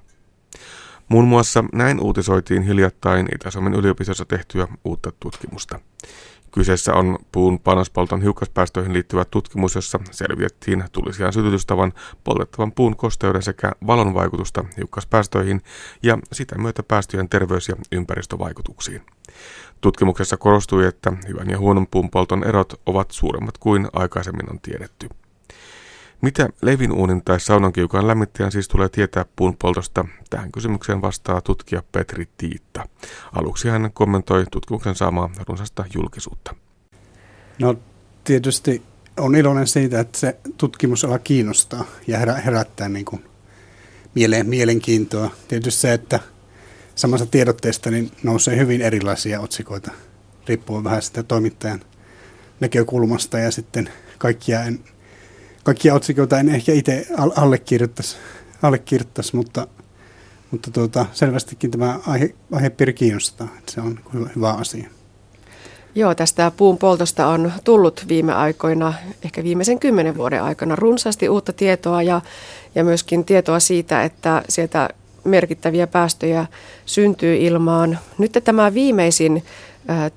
[1.10, 5.80] Muun muassa näin uutisoitiin hiljattain Itä-Suomen yliopistossa tehtyä uutta tutkimusta.
[6.52, 13.72] Kyseessä on puun panospolton hiukkaspäästöihin liittyvä tutkimus, jossa selvitettiin tulisiaan sytytystavan, poltettavan puun kosteuden sekä
[13.88, 15.62] valon vaikutusta hiukkaspäästöihin
[16.04, 19.02] ja sitä myötä päästöjen terveys- ja ympäristövaikutuksiin.
[19.82, 25.10] Tutkimuksessa korostui, että hyvän ja huonon puun polton erot ovat suuremmat kuin aikaisemmin on tiedetty.
[26.22, 30.06] Mitä levinuunin tai saunankiukaan lämmittäjän siis tulee tietää puun poltosta?
[30.30, 32.88] Tähän kysymykseen vastaa tutkija Petri Tiitta.
[33.34, 36.56] Aluksi hän kommentoi tutkimuksen saamaa runsasta julkisuutta.
[37.60, 37.76] No
[38.24, 38.82] tietysti
[39.18, 43.26] on iloinen siitä, että se tutkimusala kiinnostaa ja herättää niin kuin
[44.16, 45.32] mieleen, mielenkiintoa.
[45.48, 46.20] Tietysti se, että
[46.96, 49.92] samassa tiedotteesta niin nousee hyvin erilaisia otsikoita,
[50.48, 51.82] riippuen vähän sitä toimittajan
[52.60, 54.80] näkökulmasta ja sitten kaikkia en
[55.64, 58.18] kaikkia otsikoita en ehkä itse allekirjoittaisi,
[58.62, 59.68] allekirjoittaisi mutta,
[60.52, 63.48] mutta tuota, selvästikin tämä aihe, aihepiiri kiinnostaa.
[63.58, 64.00] Että se on
[64.36, 64.90] hyvä, asia.
[65.96, 68.94] Joo, tästä puun poltosta on tullut viime aikoina,
[69.26, 72.22] ehkä viimeisen kymmenen vuoden aikana runsaasti uutta tietoa ja,
[72.76, 74.90] ja myöskin tietoa siitä, että sieltä
[75.24, 76.46] merkittäviä päästöjä
[76.86, 78.00] syntyy ilmaan.
[78.18, 79.44] Nyt tämä viimeisin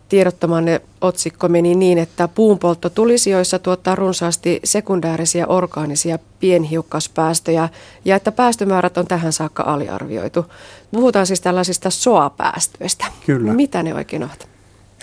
[0.08, 7.68] tiedottamanne otsikko meni niin, että puunpoltto tulisijoissa tuottaa runsaasti sekundäärisiä orgaanisia pienhiukkaspäästöjä
[8.04, 10.46] ja että päästömäärät on tähän saakka aliarvioitu.
[10.90, 13.04] Puhutaan siis tällaisista SOA-päästöistä.
[13.26, 13.52] Kyllä.
[13.52, 14.48] Mitä ne oikein ovat?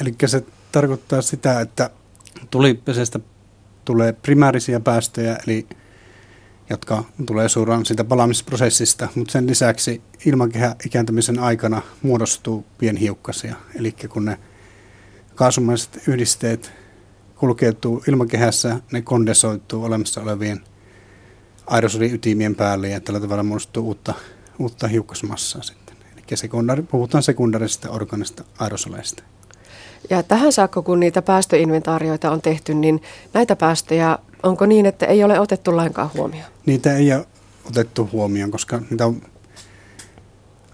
[0.02, 1.90] Eli se tarkoittaa sitä, että
[2.52, 3.20] tulipesestä
[3.86, 5.68] tulee primäärisiä päästöjä, eli
[6.70, 13.56] jotka tulee suoraan siitä palamisprosessista, mutta sen lisäksi ilmakehän ikääntymisen aikana muodostuu pienhiukkasia.
[13.76, 14.40] Eli kun ne
[15.42, 16.72] kaasumaiset yhdisteet
[17.36, 20.62] kulkeutuu ilmakehässä, ne kondensoituu olemassa olevien
[21.68, 24.14] aerosoliytimien päälle ja tällä tavalla muodostuu uutta,
[24.60, 25.96] uutta hiukkasmassaa sitten.
[26.14, 29.24] Eli sekundaari, puhutaan sekundaarisista organista aerosoleista.
[30.10, 33.02] Ja tähän saakka, kun niitä päästöinventaarioita on tehty, niin
[33.34, 36.52] näitä päästöjä, onko niin, että ei ole otettu lainkaan huomioon?
[36.66, 37.26] Niitä ei ole
[37.66, 39.22] otettu huomioon, koska niitä on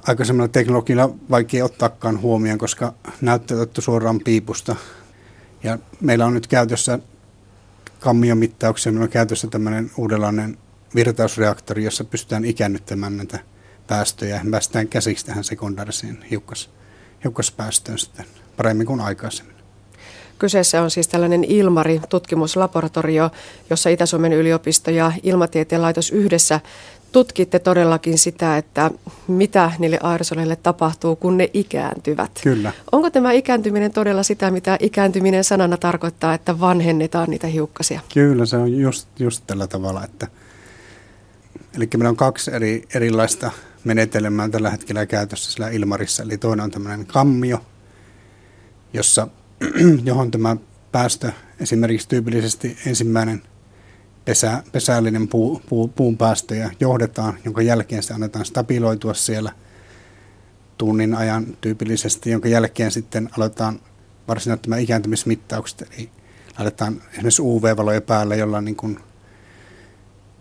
[0.07, 4.75] aikaisemmalla teknologialla vaikea ottaakaan huomioon, koska näyttää otettu suoraan piipusta.
[5.63, 6.99] Ja meillä on nyt käytössä
[7.99, 10.57] kammiomittauksia, meillä on käytössä tämmöinen uudenlainen
[10.95, 13.39] virtausreaktori, jossa pystytään ikännyttämään näitä
[13.87, 16.69] päästöjä päästään käsiksi tähän sekundaariseen hiukkas,
[17.23, 18.25] hiukkaspäästöön sitten
[18.57, 19.57] paremmin kuin aikaisemmin.
[20.39, 23.29] Kyseessä on siis tällainen Ilmari-tutkimuslaboratorio,
[23.69, 26.59] jossa Itä-Suomen yliopisto ja Ilmatieteen laitos yhdessä
[27.11, 28.91] tutkitte todellakin sitä, että
[29.27, 32.31] mitä niille aerosoleille tapahtuu, kun ne ikääntyvät.
[32.43, 32.73] Kyllä.
[32.91, 37.99] Onko tämä ikääntyminen todella sitä, mitä ikääntyminen sanana tarkoittaa, että vanhennetaan niitä hiukkasia?
[38.13, 40.27] Kyllä, se on just, just tällä tavalla, että
[41.77, 43.51] Eli meillä on kaksi eri, erilaista
[43.83, 46.23] menetelmää tällä hetkellä käytössä sillä Ilmarissa.
[46.23, 47.65] Eli toinen on tämmöinen kammio,
[48.93, 49.27] jossa,
[50.03, 50.57] johon tämä
[50.91, 53.41] päästö esimerkiksi tyypillisesti ensimmäinen
[54.27, 59.51] pesä, pesällinen puu, puu, puun päästöjä johdetaan, jonka jälkeen se annetaan stabiloitua siellä
[60.77, 63.29] tunnin ajan tyypillisesti, jonka jälkeen sitten
[64.27, 66.09] varsinaisesti tämä ikääntymismittaukset, eli
[66.57, 68.99] laitetaan esimerkiksi UV-valoja päälle, jolla niin kuin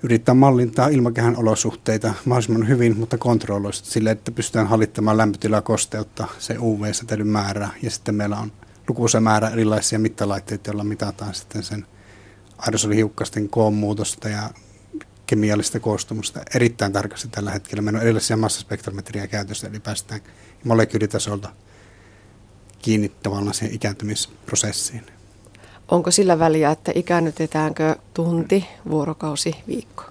[0.03, 6.59] yrittää mallintaa ilmakehän olosuhteita mahdollisimman hyvin, mutta kontrolloista sille, että pystytään hallittamaan lämpötilaa, kosteutta, se
[6.59, 7.69] UV-säteilyn määrä.
[7.83, 8.53] Ja sitten meillä on
[8.89, 11.87] lukuisa määrä erilaisia mittalaitteita, joilla mitataan sitten sen
[12.59, 14.51] aerosolihiukkasten koon muutosta ja
[15.27, 17.83] kemiallista koostumusta erittäin tarkasti tällä hetkellä.
[17.83, 20.21] Meillä on erilaisia massaspektrometriä käytössä, eli päästään
[20.65, 21.49] molekyylitasolta
[22.79, 25.07] kiinni tavallaan siihen ikääntymisprosessiin.
[25.89, 30.05] Onko sillä väliä, että ikäännytetäänkö tunti, vuorokausi, viikko?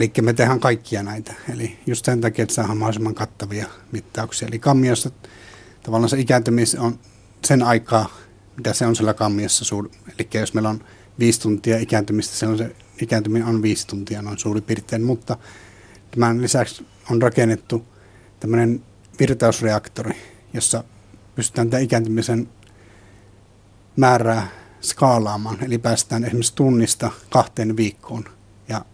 [0.00, 1.34] Eli me tehdään kaikkia näitä.
[1.52, 4.48] Eli just sen takia, että saadaan mahdollisimman kattavia mittauksia.
[4.48, 5.10] Eli kammiossa
[5.82, 6.98] tavallaan se ikääntymis on
[7.44, 8.08] sen aikaa,
[8.58, 9.76] mitä se on siellä kammiossa.
[10.18, 10.84] Eli jos meillä on
[11.18, 15.02] viisi tuntia ikääntymistä, silloin se ikääntyminen on viisi tuntia noin suurin piirtein.
[15.02, 15.36] Mutta
[16.10, 17.84] tämän lisäksi on rakennettu
[18.40, 18.82] tämmöinen
[19.20, 20.16] virtausreaktori,
[20.52, 20.84] jossa
[21.34, 22.48] pystytään tämän ikääntymisen
[23.96, 24.48] määrää
[24.80, 25.64] skaalaamaan.
[25.64, 28.24] Eli päästään esimerkiksi tunnista kahteen viikkoon
[28.68, 28.84] ja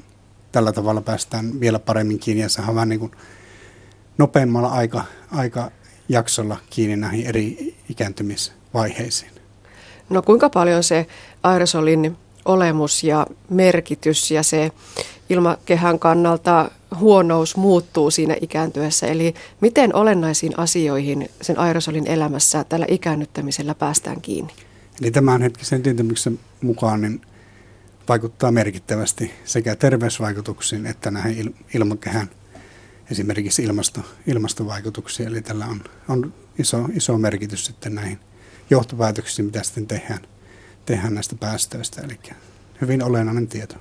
[0.52, 3.12] tällä tavalla päästään vielä paremmin kiinni ja saadaan vähän niin kuin
[4.18, 9.33] nopeammalla aika, aikajaksolla kiinni näihin eri ikääntymisvaiheisiin.
[10.10, 11.06] No kuinka paljon se
[11.42, 14.72] aerosolin olemus ja merkitys ja se
[15.28, 19.06] ilmakehän kannalta huonous muuttuu siinä ikääntyessä.
[19.06, 24.52] Eli miten olennaisiin asioihin sen aerosolin elämässä tällä ikäännyttämisellä päästään kiinni?
[25.00, 27.20] Eli tämän hetkisen tietämyksen mukaan niin
[28.08, 32.30] vaikuttaa merkittävästi sekä terveysvaikutuksiin että näihin ilmakehän
[33.10, 35.28] esimerkiksi ilmasto, ilmastovaikutuksiin.
[35.28, 38.18] Eli tällä on, on iso, iso merkitys sitten näihin
[38.70, 40.20] johtopäätöksiin, mitä sitten tehdään,
[40.86, 42.02] tehdään näistä päästöistä.
[42.02, 42.18] Eli
[42.80, 43.74] hyvin olennainen tieto.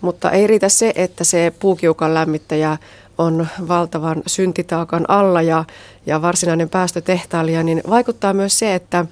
[0.00, 2.76] Mutta ei riitä se, että se puukiukan lämmittäjä
[3.18, 5.64] on valtavan syntitaakan alla ja,
[6.06, 9.06] ja varsinainen päästötehtailija, niin vaikuttaa myös se, että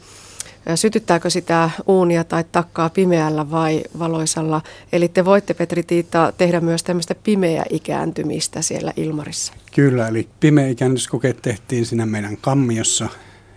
[0.75, 4.61] sytyttääkö sitä uunia tai takkaa pimeällä vai valoisalla.
[4.93, 9.53] Eli te voitte, Petri Tiitta, tehdä myös tämmöistä pimeä ikääntymistä siellä Ilmarissa.
[9.75, 13.09] Kyllä, eli pimeä ikääntymiskokeet tehtiin siinä meidän kammiossa.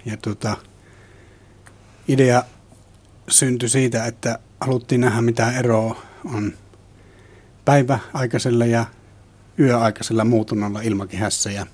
[0.06, 0.58] Ja tuota,
[2.08, 2.44] idea
[3.28, 6.02] syntyi siitä, että haluttiin nähdä mitä eroa
[6.34, 6.54] on
[7.66, 8.86] päiväaikaisella ja
[9.60, 11.52] yöaikaisella muutunnalla ilmakehässä.
[11.52, 11.66] Ja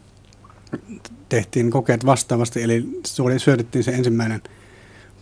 [1.30, 3.02] tehtiin kokeet vastaavasti, eli
[3.38, 4.42] syötettiin se ensimmäinen–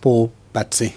[0.00, 0.94] puupätsi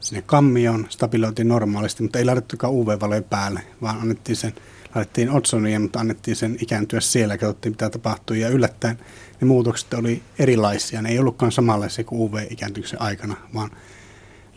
[0.00, 4.54] sinne kammioon, stabiloitiin normaalisti, mutta ei laitettukaan UV-valoja päälle, vaan annettiin sen,
[4.94, 8.40] laitettiin otsonia, mutta annettiin sen ikääntyä siellä katsottiin mitä tapahtui.
[8.40, 8.98] Ja yllättäen
[9.40, 13.70] ne muutokset oli erilaisia, ne ei ollutkaan samanlaisia kuin UV-ikääntymisen aikana, vaan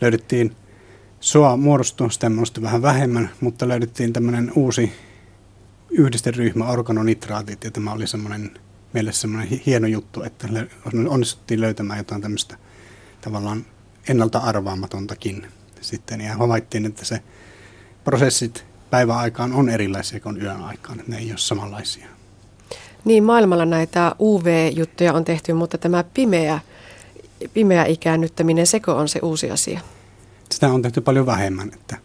[0.00, 0.56] löydettiin
[1.20, 2.30] SOA muodostua, sitä
[2.62, 4.92] vähän vähemmän, mutta löydettiin tämmöinen uusi
[5.90, 8.50] yhdisteryhmä organonitraatit, ja tämä oli semmoinen
[8.92, 10.48] meille semmoinen hieno juttu, että
[11.08, 12.56] onnistuttiin löytämään jotain tämmöistä
[13.20, 13.64] tavallaan
[14.08, 15.46] ennalta arvaamatontakin
[15.80, 17.22] sitten, ja havaittiin, että se
[18.04, 22.06] prosessit päiväaikaan on erilaisia kuin yön aikaan, että ne ei ole samanlaisia.
[23.04, 26.60] Niin, maailmalla näitä UV-juttuja on tehty, mutta tämä pimeä,
[27.54, 29.80] pimeä ikäännyttäminen, seko on se uusi asia.
[30.50, 31.96] Sitä on tehty paljon vähemmän, että,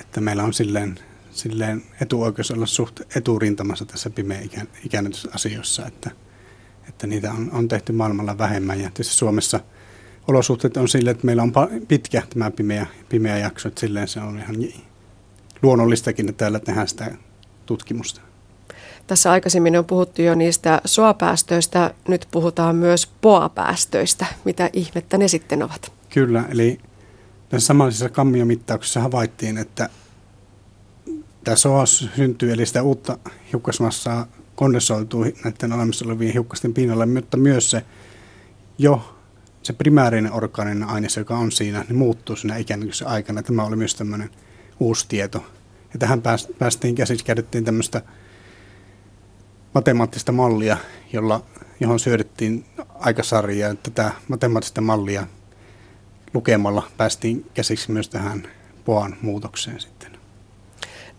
[0.00, 0.98] että meillä on silleen,
[1.30, 4.40] silleen etuoikeus olla suht eturintamassa tässä pimeä
[4.84, 6.10] ikäännytysasioissa, että,
[6.88, 8.80] että niitä on, on tehty maailmalla vähemmän.
[8.80, 9.60] Ja tietysti Suomessa
[10.28, 11.52] olosuhteet on sille, että meillä on
[11.88, 14.56] pitkä tämä pimeä, pimeä jakso, että silleen se on ihan
[15.62, 17.14] luonnollistakin, että täällä tehdään sitä
[17.66, 18.20] tutkimusta.
[19.06, 24.26] Tässä aikaisemmin on puhuttu jo niistä soapäästöistä, nyt puhutaan myös poapäästöistä.
[24.44, 25.92] Mitä ihmettä ne sitten ovat?
[26.08, 26.80] Kyllä, eli
[27.48, 29.88] tässä samanlaisessa kammiomittauksessa havaittiin, että
[31.44, 33.18] tämä soa syntyy, eli sitä uutta
[33.52, 37.84] hiukkasmassaa kondensoituu näiden olemassa olevien hiukkasten pinnalla, mutta myös se
[38.78, 39.19] jo
[39.62, 43.42] se primäärinen orgaaninen aines, joka on siinä, niin muuttuu siinä ikääntymisen aikana.
[43.42, 44.30] Tämä oli myös tämmöinen
[44.80, 45.44] uusi tieto.
[45.92, 46.22] Ja tähän
[46.58, 48.02] päästiin käsiksi, käytettiin tämmöistä
[49.74, 50.76] matemaattista mallia,
[51.12, 51.44] jolla,
[51.80, 53.74] johon syödettiin aikasarjaa.
[53.74, 55.26] Tätä matemaattista mallia
[56.34, 58.48] lukemalla päästiin käsiksi myös tähän
[58.84, 59.99] poan muutokseen sitten.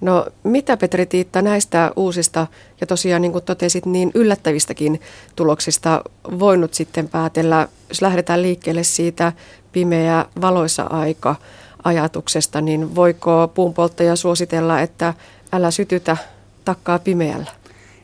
[0.01, 2.47] No mitä Petri Tiitta näistä uusista
[2.81, 5.01] ja tosiaan niin kuin totesit niin yllättävistäkin
[5.35, 6.01] tuloksista
[6.39, 9.33] voinut sitten päätellä, jos lähdetään liikkeelle siitä
[9.71, 11.35] pimeä valoisa aika
[11.83, 15.13] ajatuksesta, niin voiko puunpolttaja suositella, että
[15.51, 16.17] älä sytytä
[16.65, 17.51] takkaa pimeällä?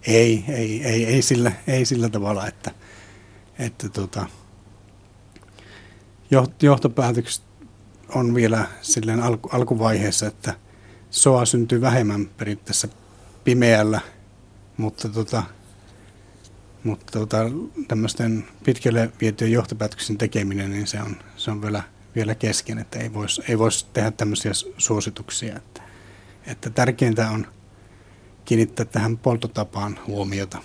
[0.08, 2.72] Ei, ei, ei, ei, sillä, ei sillä tavalla, että,
[3.60, 4.26] että tota,
[6.62, 7.44] johtopäätökset
[8.16, 10.54] on vielä silleen alku, alkuvaiheessa, että
[11.12, 12.88] soa syntyy vähemmän periaatteessa
[13.44, 14.02] pimeällä,
[14.78, 15.44] mutta, tota,
[16.84, 17.38] mutta tota,
[17.88, 21.84] tämmöisten pitkälle vietyjen johtopäätöksen tekeminen, niin se on, se on vielä,
[22.16, 25.56] vielä kesken, että ei voisi ei vois tehdä tämmöisiä suosituksia.
[25.56, 25.82] Että,
[26.46, 27.48] että tärkeintä on
[28.46, 30.58] kiinnittää tähän polttotapaan huomiota.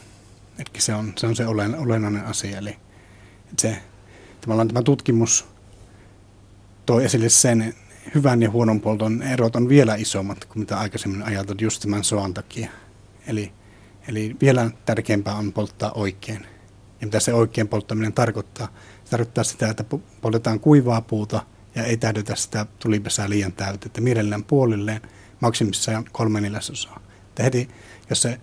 [0.59, 2.59] Eli se on se, on se olennainen asia.
[2.59, 2.77] Eli
[3.59, 3.83] se,
[4.41, 5.47] tämä tutkimus
[6.87, 7.75] toi esille sen,
[8.15, 12.35] hyvän ja huonon polton erot on vielä isommat kuin mitä aikaisemmin ajateltu just tämän soan
[12.35, 12.71] takia.
[13.27, 13.53] Eli,
[14.09, 16.47] eli vielä tärkeämpää on polttaa oikein.
[17.01, 18.69] Ja mitä se oikein polttaminen tarkoittaa?
[19.05, 19.85] Se tarkoittaa sitä, että
[20.21, 21.43] poltetaan kuivaa puuta
[21.75, 23.87] ja ei täydetä sitä tulipesää liian täyteen.
[23.87, 25.01] Että mielellään puolilleen
[25.41, 27.01] maksimissaan kolme neljäsosaa.
[27.29, 27.69] Että heti,
[28.11, 28.41] jos se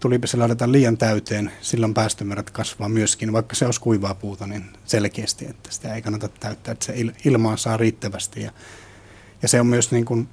[0.00, 5.46] tulipesä laitetaan liian täyteen, silloin päästömäärät kasvaa myöskin, vaikka se olisi kuivaa puuta, niin selkeästi,
[5.46, 6.94] että sitä ei kannata täyttää, että se
[7.24, 8.42] ilmaa saa riittävästi.
[8.42, 8.50] Ja,
[9.42, 10.28] ja se on myös niin kuin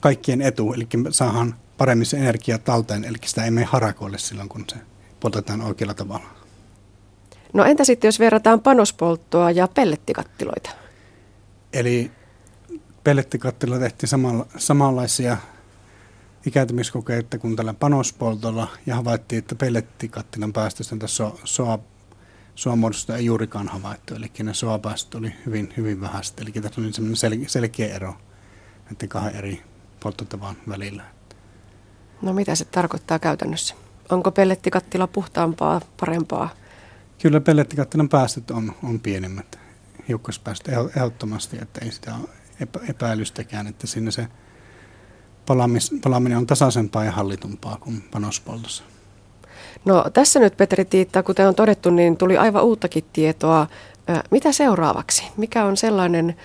[0.00, 4.64] kaikkien etu, eli saadaan paremmin se energia talteen, eli sitä ei mene harakoille silloin, kun
[4.68, 4.76] se
[5.20, 6.26] poltetaan oikealla tavalla.
[7.52, 10.70] No entä sitten, jos verrataan panospolttoa ja pellettikattiloita?
[11.72, 12.10] Eli
[13.04, 15.36] pellettikattiloita tehtiin samalla, samanlaisia
[16.46, 21.78] ikääntymiskokeita kuin tällä panospoltolla ja havaittiin, että pellettikattilan päästöstä tässä soa,
[22.54, 24.14] soamuodosta ei juurikaan havaittu.
[24.14, 26.42] Eli ne soapäästöt oli hyvin, hyvin vähäistä.
[26.42, 28.14] Eli tässä oli sellainen sel, selkeä ero
[28.90, 29.62] näiden kahden eri
[30.00, 31.04] polttotavan välillä.
[32.22, 33.74] No mitä se tarkoittaa käytännössä?
[34.10, 36.50] Onko pellettikattila puhtaampaa, parempaa?
[37.22, 39.58] Kyllä pellettikattilan päästöt on, on pienemmät.
[40.08, 42.28] Hiukkaspäästöt ehdottomasti, että ei sitä ole
[42.88, 44.28] epäilystäkään, että siinä se
[46.02, 48.82] palaaminen on tasaisempaa ja hallitumpaa kuin panospoltossa.
[49.84, 53.66] No tässä nyt Petri Tiitta, kuten on todettu, niin tuli aivan uuttakin tietoa.
[54.30, 55.24] Mitä seuraavaksi?
[55.36, 56.36] Mikä on sellainen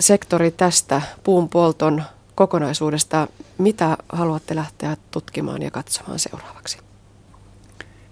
[0.00, 2.02] sektori tästä puun polton
[2.34, 6.78] kokonaisuudesta, mitä haluatte lähteä tutkimaan ja katsomaan seuraavaksi?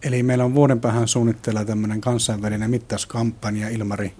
[0.02, 4.14] Eli meillä on vuoden päähän suunnitteilla tämmöinen kansainvälinen mittauskampanja Ilmari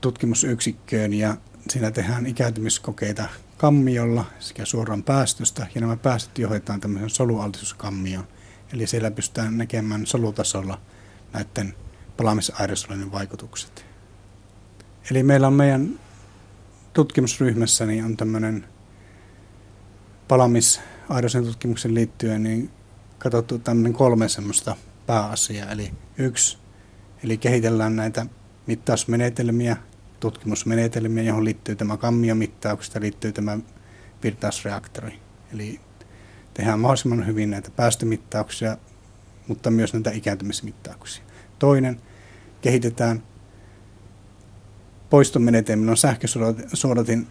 [0.00, 1.36] tutkimusyksikköön ja
[1.68, 3.24] siinä tehdään ikääntymiskokeita
[3.56, 8.28] kammiolla sekä suoraan päästöstä, ja nämä päästöt johdetaan tämmöisen solualtisuuskammioon.
[8.72, 10.80] Eli siellä pystytään näkemään solutasolla
[11.32, 11.74] näiden
[12.16, 13.84] palaamisaerosolien vaikutukset.
[15.10, 15.98] Eli meillä on meidän
[16.92, 18.66] tutkimusryhmässä niin on tämmöinen
[20.28, 22.70] palaamisaidosen tutkimuksen liittyen niin
[23.18, 24.76] katsottu tämmöinen kolme semmoista
[25.06, 25.70] pääasiaa.
[25.70, 26.58] Eli yksi,
[27.22, 28.26] eli kehitellään näitä
[28.66, 29.76] mittausmenetelmiä,
[30.20, 33.58] tutkimusmenetelmiä, johon liittyy tämä kammiomittaukset ja liittyy tämä
[34.22, 35.20] virtausreaktori.
[35.52, 35.80] Eli
[36.54, 38.76] tehdään mahdollisimman hyvin näitä päästömittauksia,
[39.48, 41.24] mutta myös näitä ikääntymismittauksia.
[41.58, 42.00] Toinen,
[42.60, 43.22] kehitetään
[45.10, 47.26] poistomenetelmillä on sähkösuodatin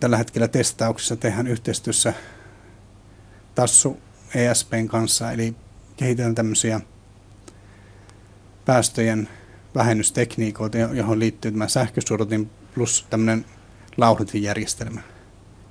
[0.00, 2.14] tällä hetkellä testauksessa tehdään yhteistyössä
[3.54, 4.00] Tassu
[4.34, 5.56] ESPn kanssa, eli
[5.96, 6.80] kehitellään tämmöisiä
[8.64, 9.28] päästöjen
[9.76, 13.44] vähennystekniikoita, johon liittyy tämä sähkösuodatin plus tämmöinen
[13.96, 15.00] lauhdutinjärjestelmä.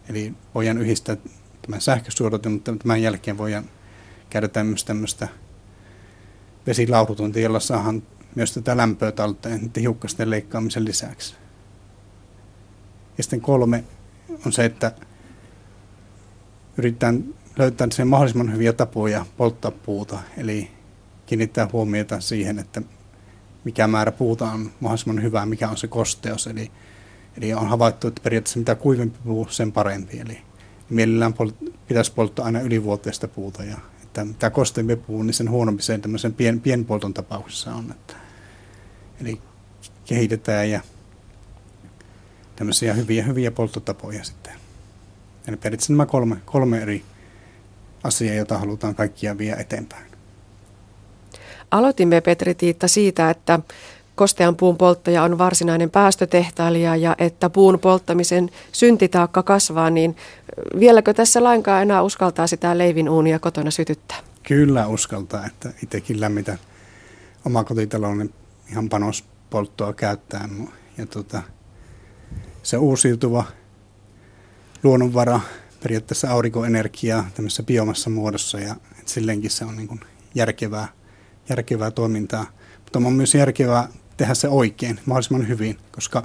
[0.09, 1.17] Eli voidaan yhdistää
[1.61, 3.65] tämän sähkösuodatin, mutta tämän jälkeen voidaan
[4.29, 5.27] käydä tämmöistä, tämmöistä
[6.67, 8.03] vesilauhdutuntia, jolla saadaan
[8.35, 11.35] myös tätä lämpöä talteen hiukkasten leikkaamisen lisäksi.
[13.17, 13.83] Ja sitten kolme
[14.45, 14.91] on se, että
[16.77, 17.23] yritetään
[17.57, 20.71] löytää sen mahdollisimman hyviä tapoja polttaa puuta, eli
[21.25, 22.81] kiinnittää huomiota siihen, että
[23.65, 26.47] mikä määrä puuta on mahdollisimman hyvää, mikä on se kosteus.
[26.47, 26.71] Eli,
[27.37, 30.19] eli on havaittu, että periaatteessa mitä kuivempi puu, sen parempi.
[30.19, 30.41] Eli
[30.89, 33.63] mielellään polt- pitäisi polttaa aina ylivuoteista puuta.
[33.63, 37.91] Ja että mitä kosteampi puu, niin sen huonompi se tämmöisen pien, pienpolton tapauksessa on.
[37.91, 38.13] Että,
[39.21, 39.41] eli
[40.05, 40.81] kehitetään ja
[42.55, 44.53] tämmöisiä hyviä, hyviä polttotapoja sitten.
[45.47, 47.05] Eli periaatteessa nämä kolme, kolme eri
[48.03, 50.14] asiaa, jota halutaan kaikkia viedä eteenpäin.
[51.71, 53.59] Aloitimme Petri Tiitta siitä, että
[54.15, 60.15] kostean puun polttaja on varsinainen päästötehtailija ja että puun polttamisen syntitaakka kasvaa, niin
[60.79, 64.17] vieläkö tässä lainkaan enää uskaltaa sitä leivin uunia kotona sytyttää?
[64.43, 66.57] Kyllä uskaltaa, että itsekin lämmitä
[67.45, 68.29] oma kotitalouden
[68.71, 70.49] ihan panospolttoa käyttää.
[70.97, 71.41] Ja tota,
[72.63, 73.43] se uusiutuva
[74.83, 75.39] luonnonvara,
[75.83, 79.99] periaatteessa aurinkoenergiaa tämmöisessä biomassa muodossa ja silleenkin se on niin
[80.35, 80.87] järkevää–
[81.49, 82.45] järkevää toimintaa,
[82.79, 83.87] mutta on myös järkevää
[84.17, 86.23] tehdä se oikein, mahdollisimman hyvin, koska,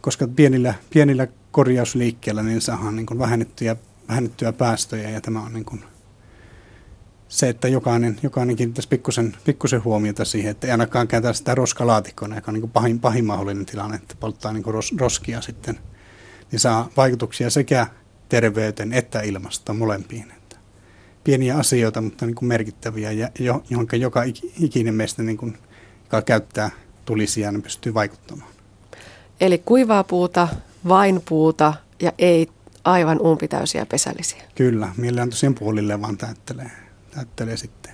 [0.00, 3.76] koska pienillä, pienillä korjausliikkeillä niin saadaan niin kuin vähennettyjä,
[4.08, 5.84] vähennettyä päästöjä ja tämä on niin kuin
[7.28, 12.28] se, että jokainen, jokainen kiinnittäisi pikkusen, pikkusen huomiota siihen, että ei ainakaan käytä sitä roskalaatikkoa,
[12.34, 15.78] joka on niin kuin pahin, pahin mahdollinen tilanne, että polttaa niin kuin ros, roskia sitten,
[16.52, 17.86] niin saa vaikutuksia sekä
[18.28, 20.39] terveyteen että ilmastoon molempiin
[21.24, 24.22] pieniä asioita, mutta niin kuin merkittäviä, ja jo, johon joka
[24.60, 25.58] ikinen meistä, niin kuin,
[26.02, 26.70] joka käyttää
[27.04, 28.50] tulisia, niin pystyy vaikuttamaan.
[29.40, 30.48] Eli kuivaa puuta,
[30.88, 32.48] vain puuta ja ei
[32.84, 34.42] aivan umpitäysiä pesällisiä.
[34.54, 36.70] Kyllä, mielellään tosiaan puolille vaan täyttelee,
[37.10, 37.92] täyttelee sitten.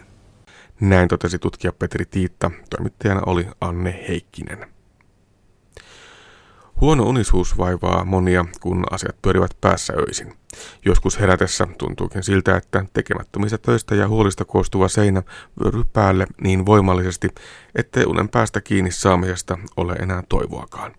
[0.81, 2.51] Näin totesi tutkija Petri Tiitta.
[2.71, 4.67] Toimittajana oli Anne Heikkinen.
[6.81, 10.35] Huono unisuus vaivaa monia, kun asiat pyörivät päässä öisin.
[10.85, 15.23] Joskus herätessä tuntuukin siltä, että tekemättömistä töistä ja huolista koostuva seinä
[15.63, 17.29] vyöryy päälle niin voimallisesti,
[17.75, 20.95] ettei unen päästä kiinni saamisesta ole enää toivoakaan.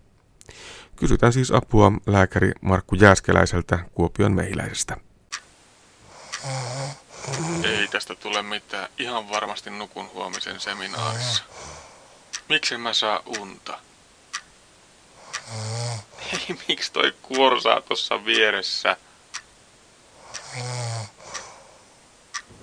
[0.95, 4.97] Kysytään siis apua lääkäri Markku Jääskeläiseltä Kuopion mehiläisestä.
[7.63, 8.89] Ei tästä tule mitään.
[8.97, 11.43] Ihan varmasti nukun huomisen seminaarissa.
[12.49, 13.79] Miksi mä saa unta?
[16.33, 18.97] Ei, miksi toi kuorsaa tuossa vieressä?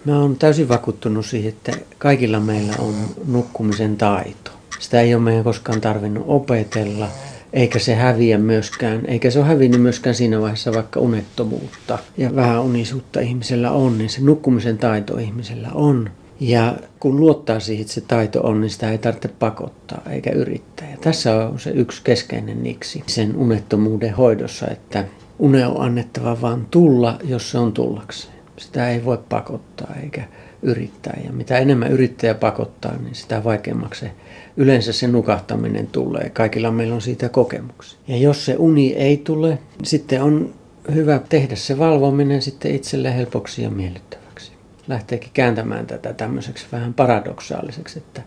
[0.04, 2.94] Mä oon täysin vakuuttunut siihen, että kaikilla meillä on
[3.26, 4.50] nukkumisen taito.
[4.78, 7.08] Sitä ei ole meidän koskaan tarvinnut opetella,
[7.52, 12.62] eikä se häviä myöskään, eikä se ole hävinnyt myöskään siinä vaiheessa vaikka unettomuutta ja vähän
[12.62, 16.10] unisuutta ihmisellä on, niin se nukkumisen taito ihmisellä on.
[16.40, 20.90] Ja kun luottaa siihen, että se taito on, niin sitä ei tarvitse pakottaa eikä yrittää.
[20.90, 25.04] Ja tässä on se yksi keskeinen niksi sen unettomuuden hoidossa, että
[25.38, 28.34] une on annettava vaan tulla, jos se on tullakseen.
[28.56, 30.24] Sitä ei voi pakottaa eikä
[30.62, 31.20] yrittää.
[31.24, 34.12] Ja mitä enemmän yrittäjä pakottaa, niin sitä vaikeammaksi se,
[34.56, 36.30] yleensä se nukahtaminen tulee.
[36.30, 37.98] Kaikilla meillä on siitä kokemuksia.
[38.08, 40.54] Ja jos se uni ei tule, sitten on
[40.94, 44.52] hyvä tehdä se valvominen sitten itselle helpoksi ja miellyttäväksi.
[44.88, 48.22] Lähteekin kääntämään tätä tämmöiseksi vähän paradoksaaliseksi, että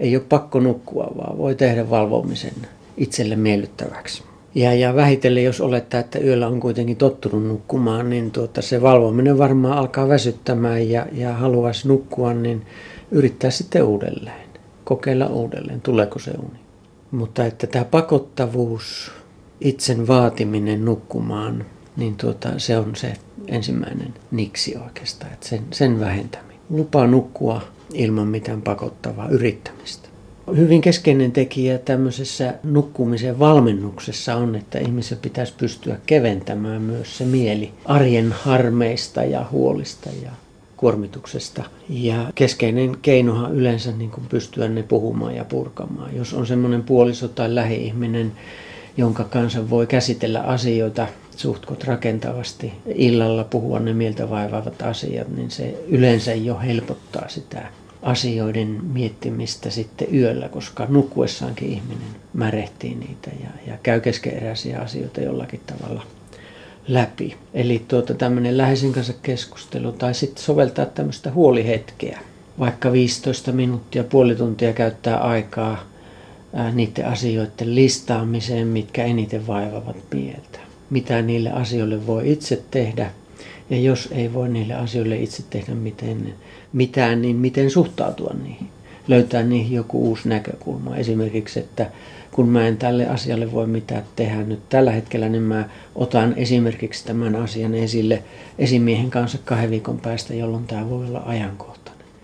[0.00, 2.54] ei ole pakko nukkua, vaan voi tehdä valvomisen
[2.96, 4.29] itselle miellyttäväksi.
[4.54, 9.38] Ja, ja vähitellen, jos olettaa, että yöllä on kuitenkin tottunut nukkumaan, niin tuota, se valvominen
[9.38, 12.66] varmaan alkaa väsyttämään ja, ja haluaisi nukkua, niin
[13.10, 14.50] yrittää sitten uudelleen.
[14.84, 16.60] Kokeilla uudelleen, tuleeko se uni.
[17.10, 19.12] Mutta että tämä pakottavuus,
[19.60, 21.64] itsen vaatiminen nukkumaan,
[21.96, 23.12] niin tuota, se on se
[23.46, 26.60] ensimmäinen niksi oikeastaan, että sen, sen vähentäminen.
[26.70, 27.62] Lupa nukkua
[27.94, 30.09] ilman mitään pakottavaa yrittämistä
[30.56, 37.72] hyvin keskeinen tekijä tämmöisessä nukkumisen valmennuksessa on, että ihmisen pitäisi pystyä keventämään myös se mieli
[37.84, 40.30] arjen harmeista ja huolista ja
[40.76, 41.64] kuormituksesta.
[41.88, 46.16] Ja keskeinen keinohan yleensä niin kuin pystyä ne puhumaan ja purkamaan.
[46.16, 48.32] Jos on semmoinen puoliso tai lähi-ihminen,
[48.96, 55.74] jonka kanssa voi käsitellä asioita suhtkot rakentavasti, illalla puhua ne mieltä vaivaavat asiat, niin se
[55.88, 57.62] yleensä jo helpottaa sitä
[58.02, 65.60] asioiden miettimistä sitten yöllä, koska nukkuessaankin ihminen märehtii niitä ja, ja käy keskeeräisiä asioita jollakin
[65.66, 66.02] tavalla
[66.88, 67.36] läpi.
[67.54, 72.20] Eli tuota, tämmöinen läheisen kanssa keskustelu tai sitten soveltaa tämmöistä huolihetkeä.
[72.58, 75.84] Vaikka 15 minuuttia, puoli tuntia käyttää aikaa
[76.54, 80.58] ää, niiden asioiden listaamiseen, mitkä eniten vaivavat mieltä.
[80.90, 83.10] Mitä niille asioille voi itse tehdä
[83.70, 86.34] ja jos ei voi niille asioille itse tehdä miten,
[86.72, 88.68] mitään, niin miten suhtautua niihin.
[89.08, 90.96] Löytää niihin joku uusi näkökulma.
[90.96, 91.90] Esimerkiksi, että
[92.30, 97.06] kun mä en tälle asialle voi mitään tehdä nyt tällä hetkellä, niin mä otan esimerkiksi
[97.06, 98.22] tämän asian esille
[98.58, 101.79] esimiehen kanssa kahden viikon päästä, jolloin tämä voi olla ajankohtainen.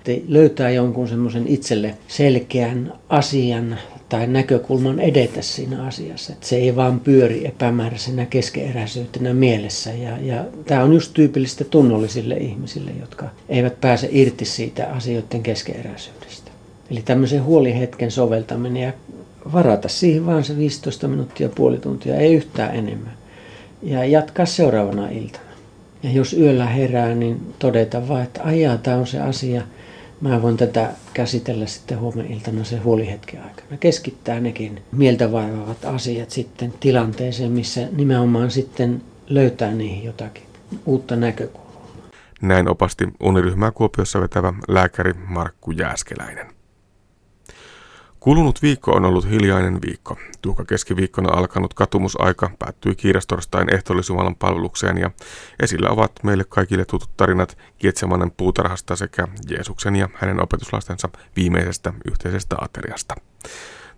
[0.07, 3.79] Te löytää jonkun semmoisen itselle selkeän asian
[4.09, 6.33] tai näkökulman edetä siinä asiassa.
[6.33, 9.91] Että se ei vaan pyöri epämääräisenä keskeeräisyytenä mielessä.
[9.93, 16.51] Ja, ja tämä on just tyypillistä tunnollisille ihmisille, jotka eivät pääse irti siitä asioiden keskeeräisyydestä.
[16.91, 18.93] Eli tämmöisen huolihetken soveltaminen ja
[19.53, 23.13] varata siihen vaan se 15 minuuttia, puoli tuntia, ei yhtään enemmän.
[23.83, 25.47] Ja jatkaa seuraavana iltana.
[26.03, 29.63] Ja jos yöllä herää, niin todeta vaan, että ajaa, tämä on se asia.
[30.21, 33.77] Mä voin tätä käsitellä sitten huomenna iltana se huolihetken aikana.
[33.81, 40.43] Keskittää nekin mieltä vaivaavat asiat sitten tilanteeseen, missä nimenomaan sitten löytää niihin jotakin
[40.87, 41.67] uutta näkökulmaa.
[42.43, 46.56] Näin opasti uniryhmää Kuopiossa vetävä lääkäri Markku Jääskeläinen.
[48.27, 50.17] Kulunut viikko on ollut hiljainen viikko.
[50.43, 55.11] Tuhka keskiviikkona alkanut katumusaika päättyi kiirastorstain ehtoollisjumalan palvelukseen ja
[55.63, 62.57] esillä ovat meille kaikille tutut tarinat Kietsemanen puutarhasta sekä Jeesuksen ja hänen opetuslastensa viimeisestä yhteisestä
[62.61, 63.15] ateriasta.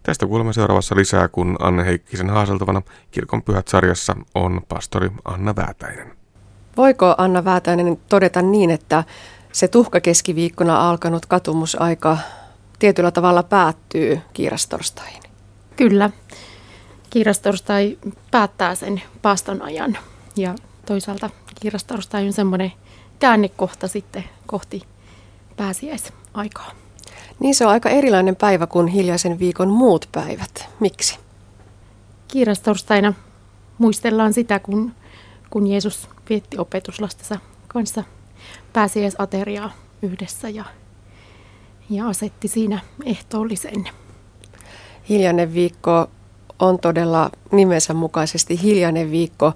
[0.02, 6.12] Tästä kuulemme seuraavassa lisää, kun Anne Heikkisen haaseltavana Kirkon pyhät sarjassa on pastori Anna Väätäinen.
[6.76, 9.04] Voiko Anna Väätäinen todeta niin, että
[9.52, 12.18] se tuhka keskiviikkona alkanut katumusaika
[12.78, 15.22] tietyllä tavalla päättyy kiirastorstaihin.
[15.76, 16.10] Kyllä.
[17.10, 17.98] Kiirastorstai
[18.30, 19.98] päättää sen paaston ajan
[20.36, 20.54] ja
[20.86, 22.72] toisaalta kiirastorstai on semmoinen
[23.18, 24.82] käännekohta sitten kohti
[25.56, 26.70] pääsiäisaikaa.
[27.40, 30.68] Niin se on aika erilainen päivä kuin hiljaisen viikon muut päivät.
[30.80, 31.18] Miksi?
[32.28, 33.14] Kiirastorstaina
[33.78, 34.92] muistellaan sitä, kun,
[35.50, 38.04] kun Jeesus vietti opetuslastensa kanssa
[38.72, 39.72] pääsiäisateriaa
[40.02, 40.64] yhdessä ja
[41.90, 43.88] ja asetti siinä ehtoollisen.
[45.08, 46.10] Hiljainen viikko
[46.58, 49.52] on todella nimensä mukaisesti hiljainen viikko.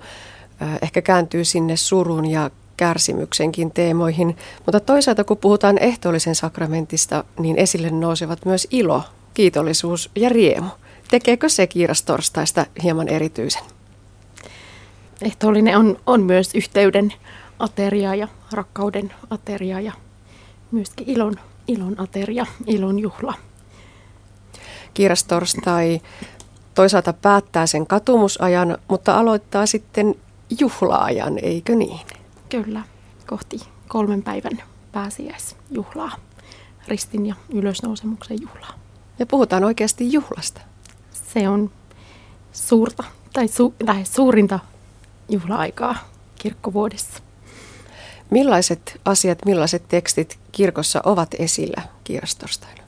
[0.83, 4.37] Ehkä kääntyy sinne surun ja kärsimyksenkin teemoihin.
[4.67, 9.03] Mutta toisaalta kun puhutaan ehtoollisen sakramentista, niin esille nousevat myös ilo,
[9.35, 10.67] kiitollisuus ja riemu.
[11.11, 13.63] Tekeekö se kiirastorstaista hieman erityisen?
[15.23, 17.13] Ehtoollinen on, on myös yhteyden
[17.59, 19.93] ateria ja rakkauden ateria ja
[20.71, 21.37] myöskin ilon
[21.73, 23.35] ilon ateria, ilon juhla.
[24.95, 26.01] Kiirastorstai
[26.75, 30.15] toisaalta päättää sen katumusajan, mutta aloittaa sitten
[30.61, 32.01] juhlaajan, eikö niin?
[32.49, 32.83] Kyllä,
[33.27, 34.63] kohti kolmen päivän
[34.93, 36.17] pääsiäisjuhlaa,
[36.89, 38.75] ristin ja ylösnousemuksen juhlaa.
[39.19, 40.61] Ja puhutaan oikeasti juhlasta.
[41.13, 41.71] Se on
[42.53, 44.59] suurta tai su- lähes suurinta
[45.29, 45.97] juhla-aikaa
[46.39, 47.23] kirkkovuodessa.
[48.33, 52.83] Millaiset asiat, millaiset tekstit kirkossa ovat esillä kiirastorstaina?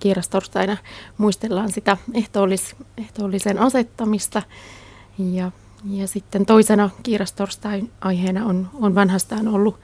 [0.00, 0.76] Kiirastorstaina
[1.18, 4.42] muistellaan sitä ehtoollis, ehtoollisen asettamista
[5.18, 5.50] ja,
[5.90, 9.80] ja sitten toisena kiirastorstain aiheena on, on vanhastaan ollut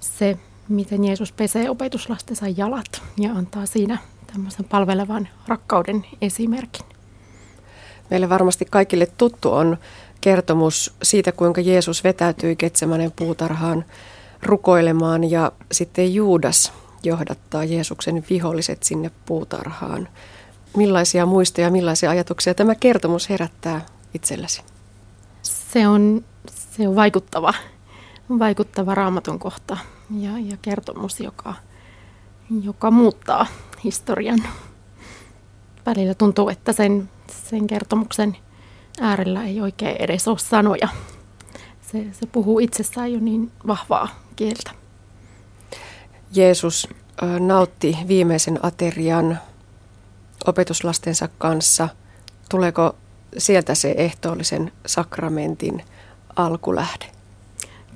[0.00, 3.98] se, miten Jeesus pesee opetuslastensa jalat ja antaa siinä
[4.32, 6.86] tämmöisen palvelevan rakkauden esimerkin.
[8.10, 9.76] Meille varmasti kaikille tuttu on
[10.24, 13.84] kertomus siitä, kuinka Jeesus vetäytyi Ketsemanen puutarhaan
[14.42, 16.72] rukoilemaan ja sitten Juudas
[17.02, 20.08] johdattaa Jeesuksen viholliset sinne puutarhaan.
[20.76, 24.62] Millaisia muistoja, millaisia ajatuksia tämä kertomus herättää itselläsi?
[25.42, 27.54] Se on, se on vaikuttava,
[28.38, 29.76] vaikuttava raamatun kohta
[30.20, 31.54] ja, ja kertomus, joka,
[32.62, 33.46] joka muuttaa
[33.84, 34.42] historian.
[35.86, 37.10] Välillä tuntuu, että sen,
[37.48, 38.36] sen kertomuksen
[39.00, 40.88] äärellä ei oikein edes ole sanoja.
[41.92, 44.70] Se, se puhuu itsessään jo niin vahvaa kieltä.
[46.34, 46.88] Jeesus
[47.40, 49.38] nautti viimeisen aterian
[50.46, 51.88] opetuslastensa kanssa.
[52.48, 52.96] Tuleeko
[53.38, 55.84] sieltä se ehtoollisen sakramentin
[56.36, 57.04] alkulähde?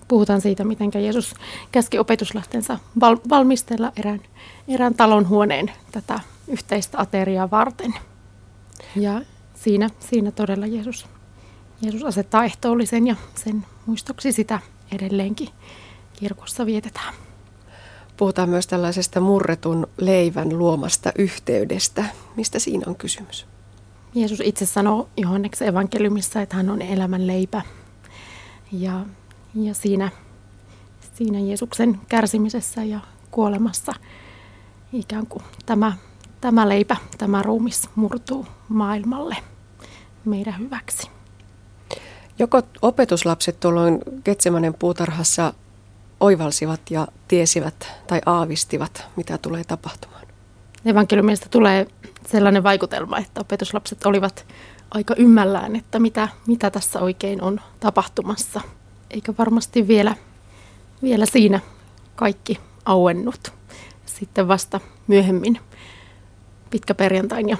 [0.08, 1.34] Puhutaan siitä, miten Jeesus
[1.72, 4.20] käski opetuslastensa val- valmistella erään,
[4.68, 7.94] erään talon huoneen tätä yhteistä ateriaa varten.
[8.96, 9.20] Ja
[9.62, 11.06] siinä, siinä todella Jeesus,
[11.80, 14.60] Jeesus asettaa ehtoollisen ja sen muistoksi sitä
[14.92, 15.48] edelleenkin
[16.12, 17.14] kirkossa vietetään.
[18.16, 22.04] Puhutaan myös tällaisesta murretun leivän luomasta yhteydestä.
[22.36, 23.46] Mistä siinä on kysymys?
[24.14, 27.62] Jeesus itse sanoo Johanneksen evankeliumissa, että hän on elämän leipä.
[28.72, 29.06] Ja,
[29.54, 30.10] ja siinä,
[31.14, 33.00] siinä Jeesuksen kärsimisessä ja
[33.30, 33.92] kuolemassa
[34.92, 35.92] ikään kuin tämä,
[36.40, 39.36] tämä leipä, tämä ruumis murtuu maailmalle
[40.24, 41.10] meidän hyväksi.
[42.38, 45.54] Joko opetuslapset tuolloin Getsemanen puutarhassa
[46.20, 50.26] oivalsivat ja tiesivät tai aavistivat, mitä tulee tapahtumaan?
[50.84, 51.86] Evankeliumista tulee
[52.26, 54.46] sellainen vaikutelma, että opetuslapset olivat
[54.90, 58.60] aika ymmällään, että mitä, mitä tässä oikein on tapahtumassa.
[59.10, 60.14] Eikä varmasti vielä,
[61.02, 61.60] vielä siinä
[62.16, 63.52] kaikki auennut.
[64.06, 65.60] Sitten vasta myöhemmin
[66.70, 67.56] pitkäperjantain ja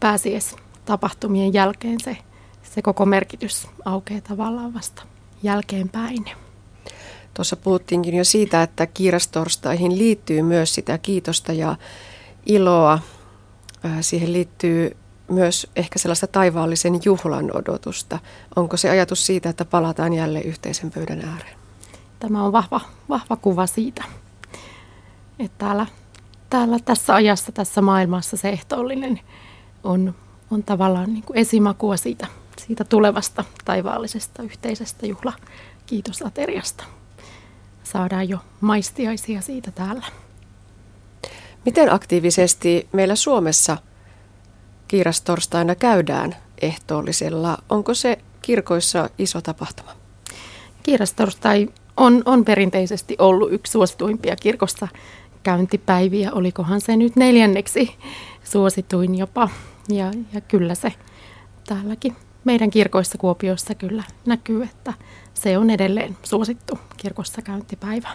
[0.00, 2.16] pääsies tapahtumien jälkeen se,
[2.62, 5.02] se koko merkitys aukeaa tavallaan vasta
[5.42, 6.24] jälkeenpäin.
[7.34, 11.76] Tuossa puhuttiinkin jo siitä, että kiirastorstaihin liittyy myös sitä kiitosta ja
[12.46, 12.98] iloa.
[14.00, 14.96] Siihen liittyy
[15.28, 18.18] myös ehkä sellaista taivaallisen juhlan odotusta.
[18.56, 21.56] Onko se ajatus siitä, että palataan jälleen yhteisen pöydän ääreen?
[22.18, 24.04] Tämä on vahva, vahva kuva siitä,
[25.38, 25.86] että täällä,
[26.50, 29.20] täällä tässä ajassa, tässä maailmassa se ehtoollinen
[29.84, 30.14] on,
[30.50, 32.26] on tavallaan niin kuin esimakua siitä,
[32.58, 35.32] siitä tulevasta taivaallisesta yhteisestä juhla
[35.86, 36.84] kiitosateriasta.
[37.84, 40.06] Saadaan jo maistiaisia siitä täällä.
[41.64, 43.76] Miten aktiivisesti meillä Suomessa
[44.88, 47.58] kiirastorstaina käydään ehtoollisella?
[47.68, 49.92] Onko se kirkoissa iso tapahtuma?
[50.82, 54.88] Kiirastorstai on, on perinteisesti ollut yksi suosituimpia kirkossa
[55.42, 56.32] käyntipäiviä.
[56.32, 57.94] Olikohan se nyt neljänneksi
[58.52, 59.48] suosituin jopa.
[59.88, 60.92] Ja, ja kyllä se
[61.66, 64.94] täälläkin meidän kirkoissa Kuopiossa kyllä näkyy, että
[65.34, 68.08] se on edelleen suosittu kirkossa käyntipäivä.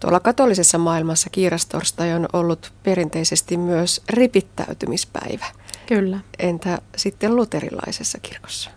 [0.00, 5.46] Tuolla katolisessa maailmassa kiirastorstai on ollut perinteisesti myös ripittäytymispäivä.
[5.86, 6.20] Kyllä.
[6.38, 8.70] Entä sitten luterilaisessa kirkossa?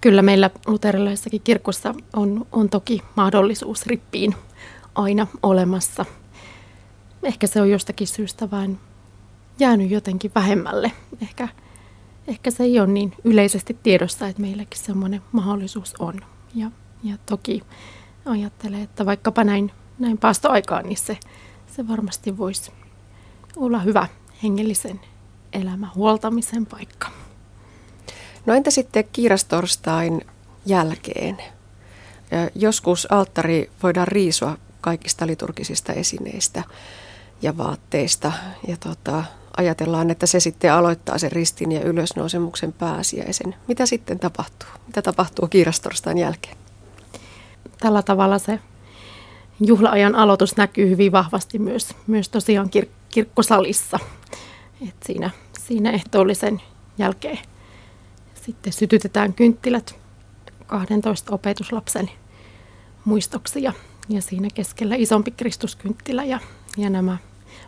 [0.00, 4.34] Kyllä meillä luterilaisessakin kirkossa on, on toki mahdollisuus rippiin
[4.94, 6.06] aina olemassa.
[7.22, 8.78] Ehkä se on jostakin syystä vain
[9.60, 10.92] jäänyt jotenkin vähemmälle.
[11.22, 11.48] Ehkä,
[12.28, 16.20] ehkä se ei ole niin yleisesti tiedossa, että meilläkin semmoinen mahdollisuus on.
[16.54, 16.70] Ja,
[17.02, 17.62] ja toki
[18.26, 21.18] ajattelen, että vaikkapa näin näin paastoaikaan, niin se,
[21.76, 22.72] se varmasti voisi
[23.56, 24.08] olla hyvä
[24.42, 25.00] hengellisen
[25.52, 27.10] elämän huoltamisen paikka.
[28.46, 30.26] No entä sitten kiirastorstain
[30.66, 31.38] jälkeen?
[32.54, 36.64] Joskus alttari voidaan riisua kaikista liturgisista esineistä
[37.42, 38.32] ja vaatteista.
[38.68, 39.24] Ja tota,
[39.60, 43.54] ajatellaan, että se sitten aloittaa sen ristin ja ylösnousemuksen pääsiäisen.
[43.68, 44.68] Mitä sitten tapahtuu?
[44.86, 46.56] Mitä tapahtuu kiirastorstain jälkeen?
[47.80, 48.58] Tällä tavalla se
[49.60, 53.98] juhlaajan aloitus näkyy hyvin vahvasti myös, myös tosiaan kir- kirkkosalissa.
[54.88, 56.62] Et siinä, siinä ehtoollisen
[56.98, 57.38] jälkeen
[58.44, 59.94] sitten sytytetään kynttilät
[60.66, 62.10] 12 opetuslapsen
[63.04, 63.72] muistoksi ja,
[64.08, 66.38] ja siinä keskellä isompi Kristuskynttilä ja,
[66.76, 67.16] ja nämä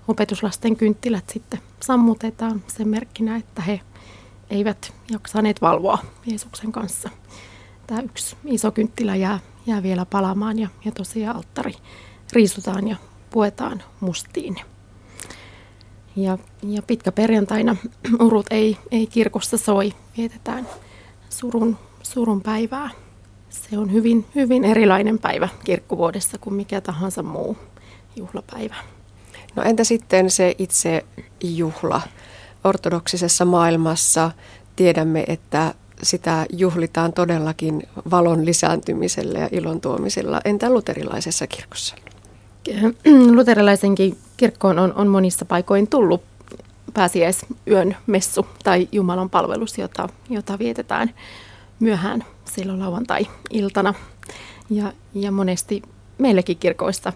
[0.09, 3.80] opetuslasten kynttilät sitten sammutetaan sen merkkinä, että he
[4.50, 7.11] eivät jaksaneet valvoa Jeesuksen kanssa.
[7.86, 11.74] Tämä yksi iso kynttilä jää jää vielä palamaan ja, ja tosiaan alttari
[12.32, 12.96] riisutaan ja
[13.30, 14.57] puetaan mustiin.
[16.16, 17.76] Ja, ja pitkä perjantaina
[18.26, 20.68] urut ei, ei kirkossa soi, vietetään
[21.28, 22.90] surun, surun päivää.
[23.50, 27.57] Se on hyvin, hyvin erilainen päivä kirkkovuodessa kuin mikä tahansa muu
[28.16, 28.74] juhlapäivä.
[29.57, 31.05] No entä sitten se itse
[31.44, 32.03] juhla?
[32.64, 34.30] Ortodoksisessa maailmassa
[34.76, 40.40] tiedämme, että sitä juhlitaan todellakin valon lisääntymisellä ja ilon tuomisella.
[40.44, 41.94] Entä luterilaisessa kirkossa?
[43.36, 46.22] Luterilaisenkin kirkkoon on, on monissa paikoin tullut
[46.94, 51.14] pääsiäisyön messu tai Jumalan palvelus, jota, jota vietetään
[51.80, 53.94] myöhään silloin lauantai-iltana.
[54.70, 55.82] Ja, ja monesti
[56.18, 57.12] meillekin kirkoissa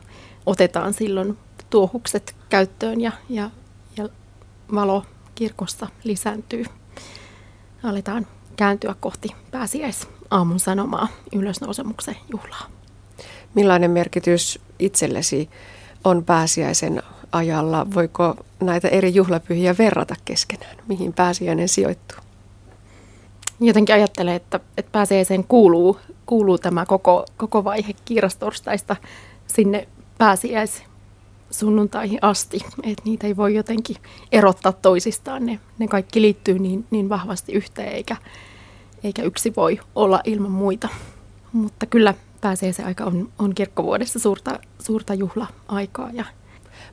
[0.47, 1.39] otetaan silloin
[1.70, 3.50] tuohukset käyttöön ja, ja,
[3.96, 4.08] ja
[4.74, 5.04] valo
[5.34, 6.64] kirkossa lisääntyy.
[7.82, 12.66] Aletaan kääntyä kohti pääsiäis aamun sanomaa ylösnousemuksen juhlaa.
[13.54, 15.50] Millainen merkitys itsellesi
[16.04, 17.02] on pääsiäisen
[17.32, 17.86] ajalla?
[17.94, 20.76] Voiko näitä eri juhlapyhiä verrata keskenään?
[20.88, 22.18] Mihin pääsiäinen sijoittuu?
[23.60, 28.96] Jotenkin ajattelen, että, että pääsiäiseen kuuluu, kuuluu tämä koko, koko vaihe kiirastorstaista
[29.46, 29.88] sinne
[30.18, 30.82] pääsiäis
[31.51, 33.97] sunnuntaihin asti, että niitä ei voi jotenkin
[34.32, 35.47] erottaa toisistaan.
[35.47, 38.16] Ne, ne kaikki liittyy niin, niin vahvasti yhteen, eikä,
[39.05, 40.88] eikä yksi voi olla ilman muita.
[41.53, 46.11] Mutta kyllä pääsee se aika on, on kirkkovuodessa suurta, suurta juhla-aikaa.
[46.12, 46.24] Ja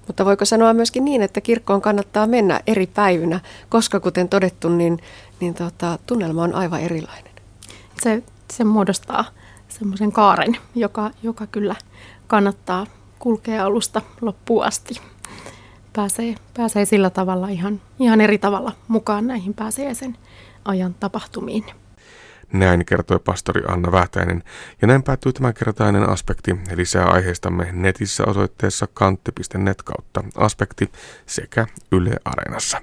[0.08, 3.40] Mutta voiko sanoa myöskin niin, että kirkkoon kannattaa mennä eri päivinä,
[3.70, 5.00] koska kuten todettu, niin,
[5.40, 7.34] niin tota, tunnelma on aivan erilainen.
[8.02, 8.24] Se,
[8.54, 9.26] se muodostaa
[9.70, 11.76] semmoisen kaaren, joka, joka kyllä
[12.28, 12.88] kannattaa
[13.24, 15.02] kulkea alusta loppuun asti.
[15.94, 20.18] Pääsee, pääsee sillä tavalla ihan, ihan eri tavalla mukaan näihin pääsiäisen
[20.66, 21.66] ajan tapahtumiin.
[22.54, 24.44] Näin kertoi pastori Anna Vähtäinen.
[24.82, 26.56] Ja näin päättyy tämänkertainen aspekti.
[26.76, 30.92] Lisää aiheistamme netissä osoitteessa kantti.net kautta aspekti
[31.26, 32.82] sekä Yle Areenassa.